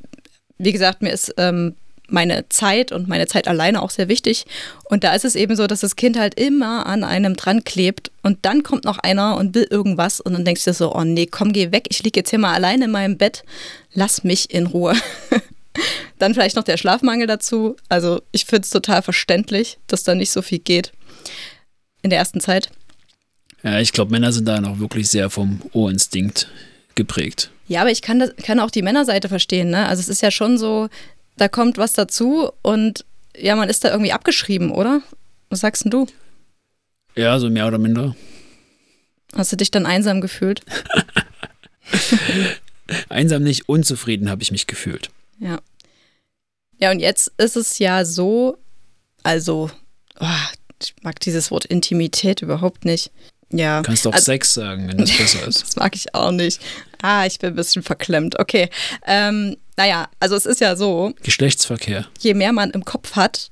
wie 0.59 0.73
gesagt, 0.73 1.03
mir 1.03 1.11
ist 1.11 1.35
ähm, 1.37 1.75
meine 2.09 2.49
Zeit 2.49 2.93
und 2.93 3.09
meine 3.09 3.27
Zeit 3.27 3.49
alleine 3.49 3.83
auch 3.83 3.91
sehr 3.91 4.09
wichtig. 4.09 4.45
Und 4.85 5.05
da 5.05 5.15
ist 5.15 5.25
es 5.25 5.35
eben 5.35 5.57
so, 5.57 5.67
dass 5.67 5.81
das 5.81 5.97
Kind 5.97 6.19
halt 6.19 6.39
immer 6.39 6.87
an 6.87 7.03
einem 7.03 7.35
dran 7.35 7.65
klebt 7.65 8.11
und 8.23 8.39
dann 8.43 8.63
kommt 8.63 8.85
noch 8.85 8.99
einer 8.99 9.37
und 9.37 9.55
will 9.55 9.67
irgendwas 9.69 10.21
und 10.21 10.35
dann 10.35 10.45
denkst 10.45 10.65
du 10.65 10.71
dir 10.71 10.75
so, 10.75 10.95
oh 10.95 11.05
nee, 11.05 11.27
komm, 11.27 11.53
geh 11.53 11.73
weg, 11.73 11.87
ich 11.89 12.03
liege 12.03 12.21
jetzt 12.21 12.31
hier 12.31 12.39
mal 12.39 12.55
alleine 12.55 12.87
in 12.87 12.91
meinem 12.91 13.17
Bett, 13.17 13.45
lass 13.93 14.23
mich 14.23 14.53
in 14.53 14.67
Ruhe. 14.67 14.95
dann 16.19 16.35
vielleicht 16.35 16.57
noch 16.57 16.63
der 16.63 16.77
Schlafmangel 16.77 17.27
dazu. 17.27 17.77
Also 17.89 18.23
ich 18.33 18.45
finde 18.45 18.63
es 18.63 18.71
total 18.71 19.03
verständlich, 19.03 19.79
dass 19.87 20.05
da 20.05 20.15
nicht 20.15 20.31
so 20.31 20.43
viel 20.43 20.61
geht 20.61 20.93
in 22.05 22.11
der 22.11 22.19
ersten 22.21 22.41
Zeit. 22.41 22.71
Ja, 23.63 23.81
ich 23.81 23.93
glaube, 23.93 24.13
Männer 24.13 24.31
sind 24.31 24.47
da 24.47 24.61
noch 24.61 24.79
wirklich 24.79 25.09
sehr 25.09 25.31
vom 25.31 25.63
Ohrinstinkt 25.73 26.49
geprägt. 26.95 27.51
Ja, 27.67 27.81
aber 27.81 27.91
ich 27.91 28.03
kann, 28.03 28.19
das, 28.19 28.37
kann 28.37 28.61
auch 28.61 28.71
die 28.71 28.83
Männerseite 28.83 29.29
verstehen. 29.29 29.71
Ne? 29.71 29.89
Also 29.89 30.01
es 30.01 30.09
ist 30.09 30.21
ja 30.21 30.31
schon 30.31 30.59
so, 30.59 30.89
da 31.39 31.49
kommt 31.49 31.79
was 31.79 31.95
dazu 31.95 32.51
und 32.61 33.07
ja, 33.37 33.57
man 33.57 33.71
ist 33.71 33.83
da 33.83 33.91
irgendwie 33.91 34.13
abgeschrieben, 34.13 34.71
oder? 34.71 35.03
Was 35.49 35.61
sagst 35.61 35.85
denn 35.85 35.91
du? 35.91 36.07
Ja, 37.17 37.39
so 37.39 37.49
mehr 37.49 37.67
oder 37.67 37.79
minder. 37.79 38.15
Hast 39.35 39.51
du 39.51 39.57
dich 39.57 39.71
dann 39.71 39.87
einsam 39.87 40.21
gefühlt? 40.21 40.61
einsam 43.09 43.43
nicht, 43.43 43.69
unzufrieden 43.69 44.29
habe 44.29 44.43
ich 44.43 44.53
mich 44.53 44.67
gefühlt. 44.67 45.11
Ja. 45.39 45.59
Ja, 46.79 46.91
und 46.91 47.01
jetzt 47.01 47.33
ist 47.39 47.57
es 47.57 47.79
ja 47.79 48.05
so, 48.05 48.59
also, 49.23 49.71
oh, 50.21 50.27
ich 50.83 50.95
mag 51.03 51.21
dieses 51.21 51.51
Wort 51.51 51.65
Intimität 51.65 52.43
überhaupt 52.43 52.85
nicht. 52.85 53.11
Ja. 53.51 53.81
Du 53.83 53.87
kannst 53.87 54.07
auch 54.07 54.13
also, 54.13 54.25
Sex 54.25 54.55
sagen, 54.55 54.89
wenn 54.89 54.99
das 54.99 55.17
besser 55.17 55.47
ist. 55.47 55.63
das 55.63 55.77
mag 55.77 55.95
ich 55.95 56.15
auch 56.15 56.31
nicht. 56.31 56.61
Ah, 57.03 57.27
ich 57.27 57.39
bin 57.39 57.51
ein 57.51 57.57
bisschen 57.57 57.83
verklemmt. 57.83 58.39
Okay. 58.39 58.69
Ähm, 59.07 59.57
naja, 59.77 60.09
also 60.21 60.35
es 60.35 60.47
ist 60.47 60.61
ja 60.61 60.77
so. 60.77 61.15
Geschlechtsverkehr. 61.23 62.07
Je 62.21 62.35
mehr 62.35 62.53
man 62.53 62.71
im 62.71 62.85
Kopf 62.85 63.17
hat 63.17 63.51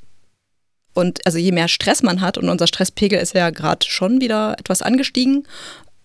und 0.95 1.25
also 1.27 1.39
je 1.39 1.53
mehr 1.53 1.69
Stress 1.69 2.03
man 2.03 2.21
hat, 2.21 2.39
und 2.39 2.49
unser 2.49 2.67
Stresspegel 2.67 3.19
ist 3.19 3.35
ja 3.35 3.51
gerade 3.51 3.87
schon 3.87 4.21
wieder 4.21 4.57
etwas 4.59 4.83
angestiegen, 4.83 5.47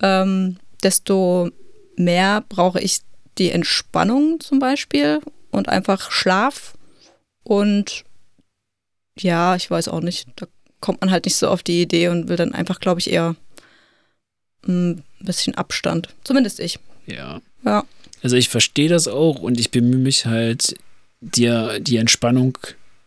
ähm, 0.00 0.58
desto 0.82 1.50
mehr 1.96 2.44
brauche 2.48 2.80
ich 2.80 3.00
die 3.38 3.50
Entspannung 3.50 4.40
zum 4.40 4.58
Beispiel 4.58 5.20
und 5.50 5.68
einfach 5.68 6.10
Schlaf. 6.10 6.74
Und 7.42 8.04
ja, 9.18 9.56
ich 9.56 9.70
weiß 9.70 9.88
auch 9.88 10.00
nicht, 10.00 10.28
da 10.36 10.46
kommt 10.80 11.00
man 11.00 11.10
halt 11.10 11.24
nicht 11.24 11.36
so 11.36 11.48
auf 11.48 11.62
die 11.62 11.82
Idee 11.82 12.08
und 12.08 12.28
will 12.28 12.36
dann 12.36 12.54
einfach, 12.54 12.80
glaube 12.80 13.00
ich, 13.00 13.10
eher 13.10 13.36
ein 14.66 15.02
bisschen 15.20 15.54
Abstand. 15.54 16.08
Zumindest 16.24 16.60
ich. 16.60 16.78
Ja. 17.06 17.40
Ja. 17.64 17.84
Also 18.22 18.36
ich 18.36 18.48
verstehe 18.48 18.88
das 18.88 19.08
auch 19.08 19.40
und 19.40 19.60
ich 19.60 19.70
bemühe 19.70 19.98
mich 19.98 20.26
halt, 20.26 20.74
dir 21.20 21.80
die 21.80 21.96
Entspannung 21.96 22.58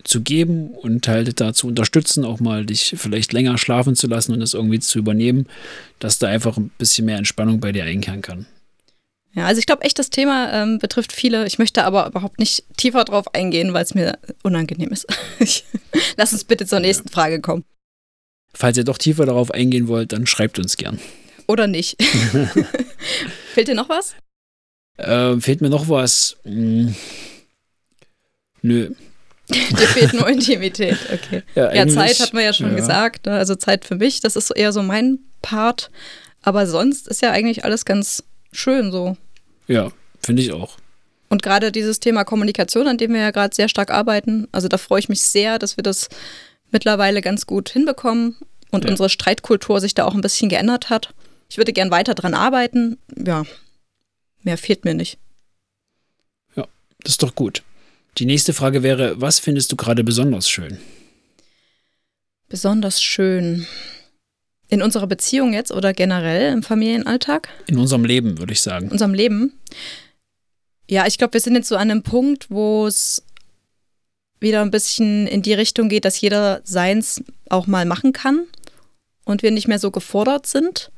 zu 0.03 0.21
geben 0.21 0.71
und 0.71 1.07
halt 1.07 1.39
da 1.39 1.53
zu 1.53 1.67
unterstützen, 1.67 2.25
auch 2.25 2.39
mal 2.39 2.65
dich 2.65 2.95
vielleicht 2.97 3.33
länger 3.33 3.57
schlafen 3.57 3.95
zu 3.95 4.07
lassen 4.07 4.33
und 4.33 4.39
das 4.39 4.53
irgendwie 4.53 4.79
zu 4.79 4.99
übernehmen, 4.99 5.47
dass 5.99 6.19
da 6.19 6.27
einfach 6.27 6.57
ein 6.57 6.71
bisschen 6.77 7.05
mehr 7.05 7.17
Entspannung 7.17 7.59
bei 7.59 7.71
dir 7.71 7.83
einkehren 7.83 8.21
kann. 8.21 8.47
Ja, 9.33 9.45
also 9.45 9.59
ich 9.59 9.65
glaube 9.65 9.83
echt, 9.83 9.97
das 9.97 10.09
Thema 10.09 10.51
ähm, 10.51 10.79
betrifft 10.79 11.13
viele. 11.13 11.45
Ich 11.47 11.57
möchte 11.57 11.83
aber 11.85 12.07
überhaupt 12.07 12.39
nicht 12.39 12.65
tiefer 12.75 13.05
drauf 13.05 13.33
eingehen, 13.33 13.73
weil 13.73 13.83
es 13.83 13.93
mir 13.93 14.17
unangenehm 14.43 14.89
ist. 14.89 15.07
Lass 16.17 16.33
uns 16.33 16.43
bitte 16.43 16.65
zur 16.65 16.81
nächsten 16.81 17.07
ja. 17.07 17.13
Frage 17.13 17.39
kommen. 17.39 17.63
Falls 18.53 18.77
ihr 18.77 18.83
doch 18.83 18.97
tiefer 18.97 19.25
darauf 19.25 19.51
eingehen 19.51 19.87
wollt, 19.87 20.11
dann 20.11 20.27
schreibt 20.27 20.59
uns 20.59 20.75
gern. 20.75 20.99
Oder 21.47 21.67
nicht. 21.67 22.01
Fehlt 23.53 23.69
dir 23.69 23.75
noch 23.75 23.87
was? 23.87 24.15
Äh, 24.97 25.39
fehlt 25.39 25.61
mir 25.61 25.69
noch 25.69 25.87
was? 25.89 26.37
Hm. 26.43 26.93
Nö. 28.61 28.91
Dir 29.49 29.87
fehlt 29.87 30.13
nur 30.13 30.27
Intimität, 30.27 30.97
okay. 31.11 31.43
Ja, 31.55 31.73
ja 31.73 31.87
Zeit 31.87 32.19
hat 32.19 32.33
man 32.33 32.43
ja 32.43 32.53
schon 32.53 32.69
ja. 32.69 32.75
gesagt. 32.75 33.25
Ne? 33.25 33.33
Also 33.33 33.55
Zeit 33.55 33.85
für 33.85 33.95
mich, 33.95 34.21
das 34.21 34.35
ist 34.35 34.51
eher 34.51 34.71
so 34.71 34.83
mein 34.83 35.19
Part. 35.41 35.89
Aber 36.41 36.67
sonst 36.67 37.07
ist 37.07 37.21
ja 37.21 37.31
eigentlich 37.31 37.65
alles 37.65 37.85
ganz 37.85 38.23
schön 38.51 38.91
so. 38.91 39.17
Ja, 39.67 39.91
finde 40.21 40.41
ich 40.41 40.51
auch. 40.51 40.77
Und 41.29 41.43
gerade 41.43 41.71
dieses 41.71 41.99
Thema 41.99 42.25
Kommunikation, 42.25 42.87
an 42.87 42.97
dem 42.97 43.13
wir 43.13 43.21
ja 43.21 43.31
gerade 43.31 43.55
sehr 43.55 43.69
stark 43.69 43.89
arbeiten, 43.89 44.47
also 44.51 44.67
da 44.67 44.77
freue 44.77 44.99
ich 44.99 45.09
mich 45.09 45.21
sehr, 45.21 45.59
dass 45.59 45.77
wir 45.77 45.83
das 45.83 46.09
mittlerweile 46.71 47.21
ganz 47.21 47.45
gut 47.45 47.69
hinbekommen 47.69 48.35
und 48.71 48.83
ja. 48.85 48.91
unsere 48.91 49.09
Streitkultur 49.09 49.79
sich 49.79 49.93
da 49.93 50.05
auch 50.05 50.13
ein 50.13 50.21
bisschen 50.21 50.49
geändert 50.49 50.89
hat. 50.89 51.13
Ich 51.49 51.57
würde 51.57 51.73
gern 51.73 51.91
weiter 51.91 52.15
dran 52.15 52.33
arbeiten. 52.33 52.97
Ja, 53.15 53.43
mehr 54.43 54.57
fehlt 54.57 54.85
mir 54.85 54.93
nicht. 54.93 55.17
Ja, 56.55 56.67
das 57.03 57.13
ist 57.13 57.23
doch 57.23 57.35
gut. 57.35 57.63
Die 58.17 58.25
nächste 58.25 58.53
Frage 58.53 58.83
wäre, 58.83 59.19
was 59.21 59.39
findest 59.39 59.71
du 59.71 59.75
gerade 59.75 60.03
besonders 60.03 60.49
schön? 60.49 60.79
Besonders 62.49 63.01
schön. 63.01 63.65
In 64.71 64.81
unserer 64.81 65.05
Beziehung 65.05 65.51
jetzt 65.51 65.73
oder 65.73 65.93
generell 65.93 66.53
im 66.53 66.63
Familienalltag? 66.63 67.49
In 67.67 67.77
unserem 67.77 68.05
Leben, 68.05 68.39
würde 68.39 68.53
ich 68.53 68.61
sagen. 68.61 68.85
In 68.85 68.93
unserem 68.93 69.13
Leben. 69.13 69.59
Ja, 70.89 71.05
ich 71.05 71.17
glaube, 71.17 71.33
wir 71.33 71.41
sind 71.41 71.55
jetzt 71.55 71.67
so 71.67 71.75
an 71.75 71.91
einem 71.91 72.03
Punkt, 72.03 72.49
wo 72.49 72.87
es 72.87 73.21
wieder 74.39 74.61
ein 74.61 74.71
bisschen 74.71 75.27
in 75.27 75.41
die 75.41 75.53
Richtung 75.53 75.89
geht, 75.89 76.05
dass 76.05 76.21
jeder 76.21 76.61
seins 76.63 77.21
auch 77.49 77.67
mal 77.67 77.85
machen 77.85 78.13
kann 78.13 78.45
und 79.25 79.43
wir 79.43 79.51
nicht 79.51 79.67
mehr 79.67 79.77
so 79.77 79.91
gefordert 79.91 80.47
sind. 80.47 80.89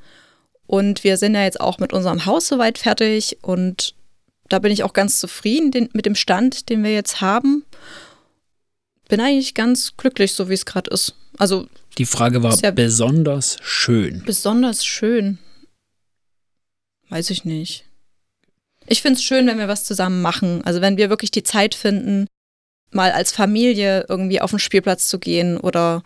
Und 0.67 1.03
wir 1.03 1.17
sind 1.17 1.33
ja 1.33 1.43
jetzt 1.43 1.59
auch 1.59 1.79
mit 1.79 1.93
unserem 1.93 2.27
Haus 2.27 2.47
soweit 2.47 2.77
fertig 2.77 3.39
und 3.41 3.95
da 4.49 4.59
bin 4.59 4.71
ich 4.71 4.83
auch 4.83 4.93
ganz 4.93 5.19
zufrieden 5.19 5.71
den, 5.71 5.89
mit 5.93 6.05
dem 6.05 6.15
Stand, 6.15 6.69
den 6.69 6.83
wir 6.83 6.93
jetzt 6.93 7.21
haben. 7.21 7.65
Bin 9.09 9.19
eigentlich 9.19 9.55
ganz 9.55 9.97
glücklich, 9.97 10.33
so 10.33 10.47
wie 10.47 10.53
es 10.53 10.65
gerade 10.67 10.91
ist. 10.91 11.15
Also 11.39 11.67
die 11.97 12.05
Frage 12.05 12.43
war 12.43 12.57
ja 12.59 12.71
besonders 12.71 13.57
schön. 13.61 14.23
Besonders 14.25 14.85
schön. 14.85 15.37
Weiß 17.09 17.29
ich 17.29 17.45
nicht. 17.45 17.85
Ich 18.87 19.01
finde 19.01 19.17
es 19.17 19.23
schön, 19.23 19.47
wenn 19.47 19.59
wir 19.59 19.67
was 19.67 19.85
zusammen 19.85 20.21
machen. 20.21 20.63
Also 20.65 20.81
wenn 20.81 20.97
wir 20.97 21.09
wirklich 21.09 21.31
die 21.31 21.43
Zeit 21.43 21.75
finden, 21.75 22.27
mal 22.91 23.11
als 23.11 23.31
Familie 23.31 24.05
irgendwie 24.09 24.41
auf 24.41 24.49
den 24.49 24.59
Spielplatz 24.59 25.07
zu 25.07 25.19
gehen 25.19 25.57
oder 25.57 26.03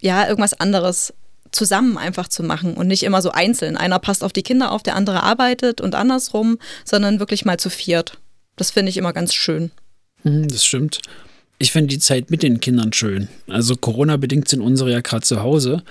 ja, 0.00 0.26
irgendwas 0.28 0.54
anderes 0.54 1.14
zusammen 1.52 1.98
einfach 1.98 2.28
zu 2.28 2.42
machen 2.42 2.74
und 2.74 2.86
nicht 2.88 3.02
immer 3.02 3.22
so 3.22 3.30
einzeln. 3.30 3.76
Einer 3.76 3.98
passt 3.98 4.24
auf 4.24 4.32
die 4.32 4.42
Kinder 4.42 4.72
auf, 4.72 4.82
der 4.82 4.96
andere 4.96 5.22
arbeitet 5.22 5.80
und 5.80 5.94
andersrum, 5.94 6.58
sondern 6.84 7.20
wirklich 7.20 7.44
mal 7.44 7.58
zu 7.58 7.70
viert. 7.70 8.18
Das 8.56 8.70
finde 8.70 8.90
ich 8.90 8.96
immer 8.96 9.12
ganz 9.12 9.34
schön. 9.34 9.70
Mhm, 10.24 10.48
das 10.48 10.64
stimmt. 10.64 11.00
Ich 11.62 11.70
finde 11.70 11.94
die 11.94 12.00
Zeit 12.00 12.28
mit 12.32 12.42
den 12.42 12.58
Kindern 12.58 12.92
schön. 12.92 13.28
Also 13.46 13.76
Corona-bedingt 13.76 14.48
sind 14.48 14.62
unsere 14.62 14.90
ja 14.90 15.00
gerade 15.00 15.22
zu 15.22 15.44
Hause. 15.44 15.84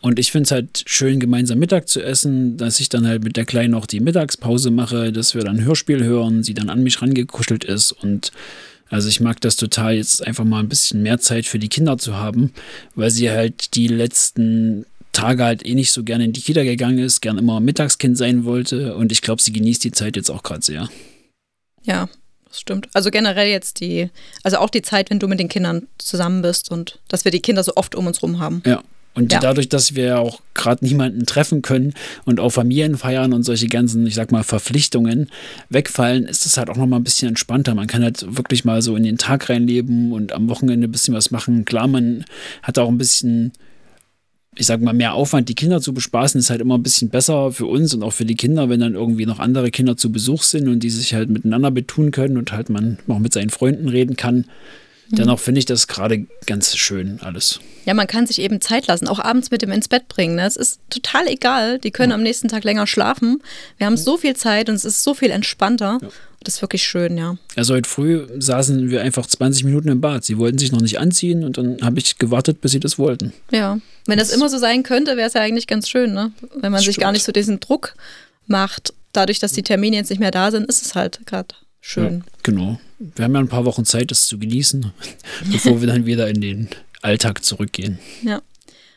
Und 0.00 0.18
ich 0.18 0.32
finde 0.32 0.44
es 0.44 0.50
halt 0.52 0.84
schön, 0.86 1.20
gemeinsam 1.20 1.58
Mittag 1.58 1.86
zu 1.86 2.02
essen, 2.02 2.56
dass 2.56 2.80
ich 2.80 2.88
dann 2.88 3.06
halt 3.06 3.22
mit 3.24 3.36
der 3.36 3.44
Kleinen 3.44 3.74
auch 3.74 3.84
die 3.84 4.00
Mittagspause 4.00 4.70
mache, 4.70 5.12
dass 5.12 5.34
wir 5.34 5.44
dann 5.44 5.62
Hörspiel 5.62 6.02
hören, 6.02 6.42
sie 6.44 6.54
dann 6.54 6.70
an 6.70 6.82
mich 6.82 7.02
rangekuschelt 7.02 7.64
ist. 7.64 7.92
Und 7.92 8.32
also 8.88 9.10
ich 9.10 9.20
mag 9.20 9.38
das 9.42 9.56
total, 9.56 9.96
jetzt 9.96 10.26
einfach 10.26 10.44
mal 10.44 10.60
ein 10.60 10.70
bisschen 10.70 11.02
mehr 11.02 11.18
Zeit 11.18 11.44
für 11.44 11.58
die 11.58 11.68
Kinder 11.68 11.98
zu 11.98 12.16
haben, 12.16 12.54
weil 12.94 13.10
sie 13.10 13.28
halt 13.28 13.74
die 13.74 13.88
letzten 13.88 14.86
Tage 15.12 15.44
halt 15.44 15.66
eh 15.66 15.74
nicht 15.74 15.92
so 15.92 16.04
gerne 16.04 16.24
in 16.24 16.32
die 16.32 16.40
Kita 16.40 16.62
gegangen 16.62 17.00
ist, 17.00 17.20
gern 17.20 17.36
immer 17.36 17.60
Mittagskind 17.60 18.16
sein 18.16 18.46
wollte. 18.46 18.96
Und 18.96 19.12
ich 19.12 19.20
glaube, 19.20 19.42
sie 19.42 19.52
genießt 19.52 19.84
die 19.84 19.92
Zeit 19.92 20.16
jetzt 20.16 20.30
auch 20.30 20.42
gerade 20.42 20.64
sehr. 20.64 20.88
Ja, 21.82 22.08
das 22.48 22.60
stimmt. 22.60 22.88
Also 22.94 23.10
generell 23.10 23.48
jetzt 23.48 23.80
die, 23.80 24.10
also 24.42 24.58
auch 24.58 24.70
die 24.70 24.82
Zeit, 24.82 25.10
wenn 25.10 25.18
du 25.18 25.28
mit 25.28 25.40
den 25.40 25.48
Kindern 25.48 25.86
zusammen 25.98 26.42
bist 26.42 26.70
und 26.70 26.98
dass 27.08 27.24
wir 27.24 27.32
die 27.32 27.40
Kinder 27.40 27.62
so 27.62 27.72
oft 27.76 27.94
um 27.94 28.06
uns 28.06 28.22
rum 28.22 28.38
haben. 28.38 28.62
Ja. 28.66 28.82
Und 29.14 29.32
ja. 29.32 29.40
dadurch, 29.40 29.68
dass 29.68 29.96
wir 29.96 30.20
auch 30.20 30.40
gerade 30.54 30.84
niemanden 30.84 31.26
treffen 31.26 31.60
können 31.60 31.94
und 32.24 32.38
auch 32.38 32.50
Familienfeiern 32.50 33.32
und 33.32 33.42
solche 33.42 33.66
ganzen, 33.66 34.06
ich 34.06 34.14
sag 34.14 34.30
mal, 34.30 34.44
Verpflichtungen 34.44 35.28
wegfallen, 35.70 36.26
ist 36.26 36.46
es 36.46 36.56
halt 36.56 36.70
auch 36.70 36.76
nochmal 36.76 37.00
ein 37.00 37.04
bisschen 37.04 37.28
entspannter. 37.28 37.74
Man 37.74 37.88
kann 37.88 38.04
halt 38.04 38.36
wirklich 38.36 38.64
mal 38.64 38.80
so 38.80 38.94
in 38.94 39.02
den 39.02 39.18
Tag 39.18 39.48
reinleben 39.48 40.12
und 40.12 40.32
am 40.32 40.48
Wochenende 40.48 40.86
ein 40.86 40.92
bisschen 40.92 41.14
was 41.14 41.32
machen. 41.32 41.64
Klar, 41.64 41.88
man 41.88 42.26
hat 42.62 42.78
auch 42.78 42.88
ein 42.88 42.98
bisschen 42.98 43.52
ich 44.58 44.66
sag 44.66 44.80
mal, 44.80 44.92
mehr 44.92 45.14
Aufwand, 45.14 45.48
die 45.48 45.54
Kinder 45.54 45.80
zu 45.80 45.94
bespaßen, 45.94 46.38
ist 46.38 46.50
halt 46.50 46.60
immer 46.60 46.76
ein 46.76 46.82
bisschen 46.82 47.10
besser 47.10 47.52
für 47.52 47.66
uns 47.66 47.94
und 47.94 48.02
auch 48.02 48.12
für 48.12 48.24
die 48.24 48.34
Kinder, 48.34 48.68
wenn 48.68 48.80
dann 48.80 48.94
irgendwie 48.94 49.24
noch 49.24 49.38
andere 49.38 49.70
Kinder 49.70 49.96
zu 49.96 50.10
Besuch 50.10 50.42
sind 50.42 50.68
und 50.68 50.80
die 50.80 50.90
sich 50.90 51.14
halt 51.14 51.30
miteinander 51.30 51.70
betun 51.70 52.10
können 52.10 52.36
und 52.36 52.52
halt 52.52 52.68
man 52.68 52.98
auch 53.06 53.20
mit 53.20 53.32
seinen 53.32 53.50
Freunden 53.50 53.88
reden 53.88 54.16
kann. 54.16 54.46
Mhm. 55.10 55.16
Dennoch 55.16 55.38
finde 55.38 55.60
ich 55.60 55.64
das 55.64 55.86
gerade 55.86 56.26
ganz 56.46 56.76
schön 56.76 57.20
alles. 57.22 57.60
Ja, 57.84 57.94
man 57.94 58.08
kann 58.08 58.26
sich 58.26 58.40
eben 58.40 58.60
Zeit 58.60 58.88
lassen, 58.88 59.06
auch 59.06 59.20
abends 59.20 59.50
mit 59.52 59.62
dem 59.62 59.70
ins 59.70 59.88
Bett 59.88 60.08
bringen. 60.08 60.34
Ne? 60.34 60.46
Es 60.46 60.56
ist 60.56 60.80
total 60.90 61.28
egal, 61.28 61.78
die 61.78 61.92
können 61.92 62.10
ja. 62.10 62.16
am 62.16 62.22
nächsten 62.22 62.48
Tag 62.48 62.64
länger 62.64 62.86
schlafen. 62.86 63.40
Wir 63.76 63.86
haben 63.86 63.96
so 63.96 64.16
viel 64.16 64.34
Zeit 64.34 64.68
und 64.68 64.74
es 64.74 64.84
ist 64.84 65.04
so 65.04 65.14
viel 65.14 65.30
entspannter. 65.30 65.98
Ja. 66.02 66.08
Das 66.48 66.54
ist 66.54 66.62
wirklich 66.62 66.82
schön, 66.82 67.18
ja. 67.18 67.36
Also 67.56 67.74
heute 67.74 67.86
früh 67.86 68.26
saßen 68.38 68.88
wir 68.88 69.02
einfach 69.02 69.26
20 69.26 69.64
Minuten 69.64 69.88
im 69.88 70.00
Bad. 70.00 70.24
Sie 70.24 70.38
wollten 70.38 70.56
sich 70.56 70.72
noch 70.72 70.80
nicht 70.80 70.98
anziehen 70.98 71.44
und 71.44 71.58
dann 71.58 71.76
habe 71.82 71.98
ich 71.98 72.16
gewartet, 72.16 72.62
bis 72.62 72.72
sie 72.72 72.80
das 72.80 72.98
wollten. 72.98 73.34
Ja, 73.50 73.78
wenn 74.06 74.18
das, 74.18 74.28
das 74.28 74.36
immer 74.38 74.48
so 74.48 74.56
sein 74.56 74.82
könnte, 74.82 75.18
wäre 75.18 75.26
es 75.28 75.34
ja 75.34 75.42
eigentlich 75.42 75.66
ganz 75.66 75.90
schön, 75.90 76.14
ne? 76.14 76.32
Wenn 76.58 76.72
man 76.72 76.80
sich 76.80 76.96
gar 76.96 77.12
nicht 77.12 77.24
so 77.24 77.32
diesen 77.32 77.60
Druck 77.60 77.96
macht. 78.46 78.94
Dadurch, 79.12 79.40
dass 79.40 79.52
die 79.52 79.62
Termine 79.62 79.96
jetzt 79.96 80.08
nicht 80.08 80.20
mehr 80.20 80.30
da 80.30 80.50
sind, 80.50 80.64
ist 80.70 80.86
es 80.86 80.94
halt 80.94 81.20
gerade 81.26 81.54
schön. 81.82 82.24
Ja, 82.24 82.32
genau. 82.44 82.80
Wir 82.98 83.26
haben 83.26 83.34
ja 83.34 83.40
ein 83.40 83.48
paar 83.48 83.66
Wochen 83.66 83.84
Zeit, 83.84 84.10
das 84.10 84.26
zu 84.26 84.38
genießen, 84.38 84.90
bevor 85.52 85.82
wir 85.82 85.88
dann 85.88 86.06
wieder 86.06 86.30
in 86.30 86.40
den 86.40 86.68
Alltag 87.02 87.44
zurückgehen. 87.44 87.98
Ja. 88.22 88.40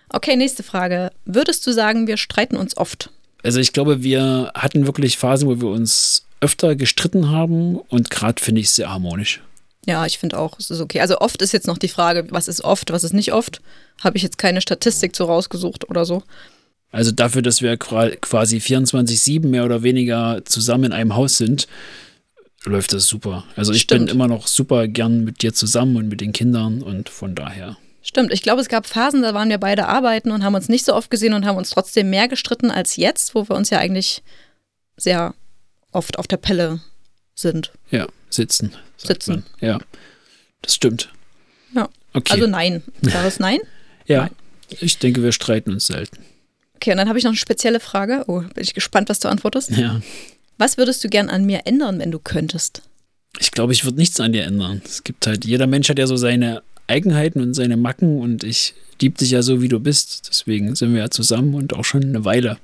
Okay, 0.08 0.38
nächste 0.38 0.64
Frage. 0.64 1.12
Würdest 1.26 1.68
du 1.68 1.74
sagen, 1.74 2.08
wir 2.08 2.16
streiten 2.16 2.56
uns 2.56 2.78
oft? 2.78 3.10
Also 3.44 3.60
ich 3.60 3.74
glaube, 3.74 4.04
wir 4.04 4.54
hatten 4.56 4.86
wirklich 4.86 5.18
Phasen, 5.18 5.50
wo 5.50 5.60
wir 5.60 5.68
uns 5.68 6.24
öfter 6.42 6.76
gestritten 6.76 7.30
haben 7.30 7.78
und 7.78 8.10
gerade 8.10 8.42
finde 8.42 8.62
ich 8.62 8.68
es 8.68 8.76
sehr 8.76 8.92
harmonisch. 8.92 9.42
Ja, 9.88 10.06
ich 10.06 10.20
finde 10.20 10.38
auch, 10.38 10.60
es 10.60 10.70
ist 10.70 10.80
okay. 10.80 11.00
Also 11.00 11.20
oft 11.20 11.42
ist 11.42 11.54
jetzt 11.54 11.68
noch 11.68 11.78
die 11.78 11.88
Frage, 11.88 12.28
was 12.30 12.48
ist 12.48 12.64
oft, 12.64 12.92
was 12.92 13.04
ist 13.04 13.14
nicht 13.14 13.34
oft. 13.34 13.62
Habe 14.04 14.18
ich 14.18 14.24
jetzt 14.24 14.38
keine 14.38 14.62
Statistik 14.62 15.16
so 15.16 15.26
rausgesucht 15.26 15.90
oder 15.90 16.06
so. 16.06 16.24
Also 16.92 17.12
dafür, 17.12 17.42
dass 17.42 17.62
wir 17.62 17.78
quasi 17.78 18.58
24-7 18.58 19.48
mehr 19.48 19.66
oder 19.66 19.82
weniger 19.82 20.42
zusammen 20.46 20.86
in 20.86 20.92
einem 20.92 21.16
Haus 21.16 21.38
sind, 21.38 21.68
läuft 22.66 22.94
das 22.94 23.08
super. 23.08 23.46
Also 23.56 23.72
ich 23.74 23.84
Stimmt. 23.84 24.08
bin 24.08 24.16
immer 24.16 24.28
noch 24.28 24.48
super 24.48 24.88
gern 24.88 25.24
mit 25.24 25.42
dir 25.42 25.54
zusammen 25.54 25.96
und 25.96 26.10
mit 26.10 26.22
den 26.22 26.34
Kindern 26.34 26.84
und 26.84 27.10
von 27.10 27.34
daher. 27.34 27.78
Stimmt, 28.04 28.34
ich 28.34 28.42
glaube, 28.42 28.62
es 28.62 28.68
gab 28.68 28.86
Phasen, 28.88 29.22
da 29.22 29.34
waren 29.34 29.50
wir 29.50 29.58
beide 29.58 29.88
arbeiten 29.88 30.32
und 30.32 30.44
haben 30.44 30.56
uns 30.56 30.70
nicht 30.70 30.86
so 30.86 30.94
oft 30.94 31.10
gesehen 31.10 31.34
und 31.34 31.46
haben 31.46 31.58
uns 31.58 31.70
trotzdem 31.70 32.10
mehr 32.10 32.28
gestritten 32.28 32.72
als 32.72 32.98
jetzt, 32.98 33.36
wo 33.36 33.48
wir 33.48 33.56
uns 33.56 33.70
ja 33.70 33.78
eigentlich 33.78 34.22
sehr 34.98 35.34
oft 35.92 36.18
auf 36.20 36.28
der 36.28 36.38
Pelle 36.38 36.82
sind. 37.36 37.72
Ja, 37.90 38.08
sitzen. 38.30 38.74
Sitzen. 38.98 39.44
Man. 39.60 39.70
Ja, 39.70 39.80
das 40.62 40.76
stimmt. 40.76 41.10
Ja. 41.76 41.90
Okay. 42.14 42.34
Also 42.34 42.48
nein. 42.48 42.84
Klares 43.06 43.40
Nein? 43.40 43.60
ja. 44.06 44.24
Nein. 44.24 44.32
Ich 44.80 45.00
denke, 45.00 45.22
wir 45.24 45.32
streiten 45.32 45.72
uns 45.72 45.88
selten. 45.88 46.18
Okay, 46.76 46.92
und 46.92 46.98
dann 46.98 47.10
habe 47.10 47.20
ich 47.20 47.26
noch 47.26 47.32
eine 47.32 47.38
spezielle 47.38 47.80
Frage. 47.80 48.24
Oh, 48.28 48.40
bin 48.40 48.64
ich 48.64 48.74
gespannt, 48.74 49.10
was 49.10 49.20
du 49.20 49.28
antwortest. 49.28 49.72
Ja. 49.72 50.02
Was 50.58 50.78
würdest 50.78 51.04
du 51.04 51.10
gern 51.10 51.30
an 51.30 51.46
mir 51.46 51.62
ändern, 51.66 52.00
wenn 52.00 52.12
du 52.12 52.20
könntest? 52.20 52.82
Ich 53.40 53.52
glaube, 53.52 53.74
ich 53.74 53.86
würde 53.86 53.98
nichts 53.98 54.20
an 54.20 54.34
dir 54.34 54.44
ändern. 54.46 54.82
Es 54.86 55.04
gibt 55.04 55.28
halt, 55.28 55.46
jeder 55.46 55.68
Mensch 55.68 55.90
hat 55.90 56.00
ja 56.00 56.08
so 56.08 56.16
seine 56.16 56.64
Eigenheiten 56.88 57.42
und 57.42 57.54
seine 57.54 57.78
Macken 57.78 58.20
und 58.20 58.44
ich 58.44 58.74
liebe 59.02 59.18
dich 59.18 59.32
ja 59.32 59.42
so, 59.42 59.62
wie 59.62 59.68
du 59.68 59.80
bist. 59.80 60.28
Deswegen 60.30 60.76
sind 60.76 60.94
wir 60.94 61.02
ja 61.02 61.10
zusammen 61.10 61.54
und 61.54 61.74
auch 61.74 61.86
schon 61.86 62.04
eine 62.04 62.26
Weile. 62.26 62.58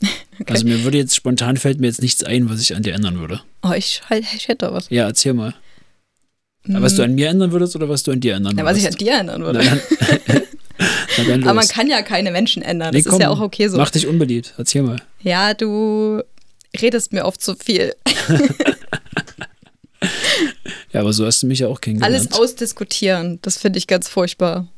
Okay. 0.38 0.52
Also 0.52 0.66
mir 0.66 0.84
würde 0.84 0.98
jetzt 0.98 1.16
spontan 1.16 1.56
fällt 1.56 1.80
mir 1.80 1.86
jetzt 1.86 2.02
nichts 2.02 2.22
ein, 2.22 2.50
was 2.50 2.60
ich 2.60 2.76
an 2.76 2.82
dir 2.82 2.92
ändern 2.92 3.18
würde. 3.18 3.40
Oh, 3.62 3.72
ich, 3.72 4.02
ich 4.10 4.48
hätte 4.48 4.70
was. 4.70 4.90
Ja, 4.90 5.06
erzähl 5.06 5.32
mal. 5.32 5.54
Mm. 6.64 6.82
Was 6.82 6.94
du 6.94 7.02
an 7.02 7.14
mir 7.14 7.28
ändern 7.30 7.52
würdest 7.52 7.74
oder 7.74 7.88
was 7.88 8.02
du 8.02 8.12
an 8.12 8.20
dir 8.20 8.34
ändern 8.34 8.54
würdest? 8.54 8.58
Ja, 8.58 8.70
was 8.70 8.78
ich 8.78 8.86
an 8.86 8.94
dir 8.98 9.18
ändern 9.18 9.42
würde. 9.42 9.64
Na 9.64 11.24
dann, 11.24 11.42
Aber 11.42 11.54
man 11.54 11.68
kann 11.68 11.88
ja 11.88 12.02
keine 12.02 12.30
Menschen 12.32 12.62
ändern. 12.62 12.92
Das 12.92 13.04
nee, 13.04 13.08
komm, 13.08 13.18
ist 13.18 13.24
ja 13.24 13.30
auch 13.30 13.40
okay 13.40 13.68
so. 13.68 13.78
Mach 13.78 13.88
dich 13.88 14.06
unbeliebt. 14.06 14.52
Erzähl 14.58 14.82
mal. 14.82 15.00
Ja, 15.22 15.54
du 15.54 16.22
redest 16.82 17.14
mir 17.14 17.24
oft 17.24 17.40
zu 17.40 17.54
viel. 17.54 17.94
ja, 20.92 21.00
aber 21.00 21.14
so 21.14 21.24
hast 21.24 21.42
du 21.42 21.46
mich 21.46 21.60
ja 21.60 21.68
auch 21.68 21.80
kennengelernt. 21.80 22.14
Alles 22.14 22.38
ausdiskutieren, 22.38 23.38
das 23.40 23.56
finde 23.56 23.78
ich 23.78 23.86
ganz 23.86 24.08
furchtbar. 24.08 24.68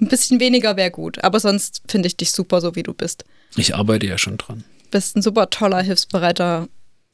Ein 0.00 0.08
bisschen 0.08 0.40
weniger 0.40 0.76
wäre 0.76 0.90
gut, 0.90 1.22
aber 1.24 1.40
sonst 1.40 1.82
finde 1.88 2.06
ich 2.06 2.16
dich 2.16 2.30
super, 2.32 2.60
so 2.60 2.76
wie 2.76 2.82
du 2.82 2.94
bist. 2.94 3.24
Ich 3.56 3.74
arbeite 3.74 4.06
ja 4.06 4.18
schon 4.18 4.38
dran. 4.38 4.64
Bist 4.90 5.16
ein 5.16 5.22
super 5.22 5.50
toller, 5.50 5.82
hilfsbereiter, 5.82 6.68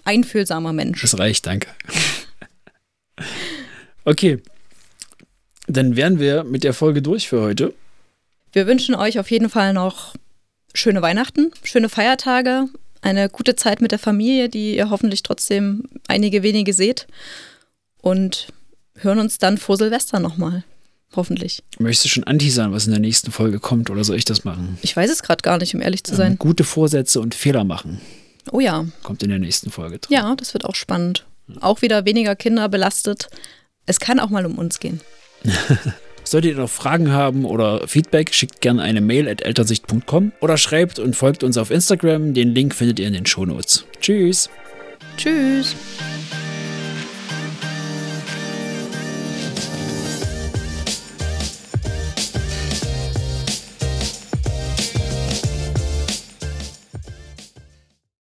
einfühlsamer 0.05 0.73
Mensch. 0.73 1.01
Das 1.01 1.19
reicht, 1.19 1.47
danke. 1.47 1.69
okay. 4.05 4.43
Dann 5.67 5.97
wären 5.97 6.19
wir 6.19 6.45
mit 6.45 6.63
der 6.63 6.75
Folge 6.75 7.01
durch 7.01 7.29
für 7.29 7.41
heute. 7.41 7.73
Wir 8.53 8.67
wünschen 8.67 8.95
euch 8.95 9.19
auf 9.19 9.31
jeden 9.31 9.49
Fall 9.49 9.73
noch 9.73 10.15
schöne 10.75 11.01
Weihnachten, 11.01 11.53
schöne 11.63 11.89
Feiertage, 11.89 12.67
eine 13.01 13.29
gute 13.29 13.57
Zeit 13.57 13.81
mit 13.81 13.93
der 13.93 13.99
Familie, 13.99 14.49
die 14.49 14.77
ihr 14.77 14.91
hoffentlich 14.91 15.23
trotzdem 15.23 15.85
einige 16.07 16.43
wenige 16.43 16.75
seht. 16.75 17.07
Und 18.03 18.49
hören 18.97 19.19
uns 19.19 19.39
dann 19.39 19.57
vor 19.57 19.79
Silvester 19.79 20.21
nochmal. 20.21 20.65
Hoffentlich. 21.17 21.63
Möchtest 21.79 22.07
du 22.07 22.09
schon 22.09 22.25
anteasern, 22.25 22.73
was 22.73 22.87
in 22.87 22.93
der 22.93 23.01
nächsten 23.01 23.31
Folge 23.31 23.61
kommt, 23.61 23.91
oder 23.91 24.03
soll 24.05 24.17
ich 24.17 24.25
das 24.25 24.45
machen? 24.45 24.79
Ich 24.83 24.97
weiß 24.97 25.11
es 25.11 25.23
gerade 25.23 25.43
gar 25.43 25.59
nicht, 25.59 25.75
um 25.75 25.81
ehrlich 25.81 26.05
zu 26.05 26.15
sein. 26.15 26.33
Ähm, 26.33 26.39
gute 26.39 26.65
Vorsätze 26.65 27.21
und 27.21 27.35
Fehler 27.35 27.65
machen. 27.65 28.01
Oh 28.53 28.61
ja. 28.61 28.85
Kommt 29.03 29.23
in 29.23 29.31
der 29.31 29.39
nächsten 29.39 29.71
Folge 29.71 29.99
drin. 29.99 30.13
Ja, 30.13 30.35
das 30.35 30.55
wird 30.55 30.65
auch 30.65 30.75
spannend. 30.75 31.25
Auch 31.61 31.83
wieder 31.83 32.05
weniger 32.05 32.37
Kinder 32.37 32.69
belastet. 32.69 33.29
Es 33.87 34.01
kann 34.01 34.19
auch 34.19 34.31
mal 34.31 34.47
um 34.47 34.59
uns 34.59 34.81
gehen. 34.81 35.01
Solltet 36.25 36.53
ihr 36.53 36.57
noch 36.57 36.71
Fragen 36.71 37.13
haben 37.13 37.45
oder 37.45 37.87
Feedback, 37.87 38.33
schickt 38.33 38.63
gerne 38.63 38.83
eine 38.83 39.03
Mail 39.03 39.29
at 39.29 39.43
elternsicht.com 39.43 40.33
oder 40.41 40.57
schreibt 40.57 40.99
und 40.99 41.15
folgt 41.15 41.45
uns 41.45 41.59
auf 41.59 41.71
Instagram. 41.71 42.33
Den 42.33 42.55
Link 42.55 42.75
findet 42.75 42.99
ihr 42.99 43.07
in 43.07 43.13
den 43.13 43.27
Shownotes. 43.27 43.85
Tschüss. 44.01 44.49
Tschüss. 45.19 45.77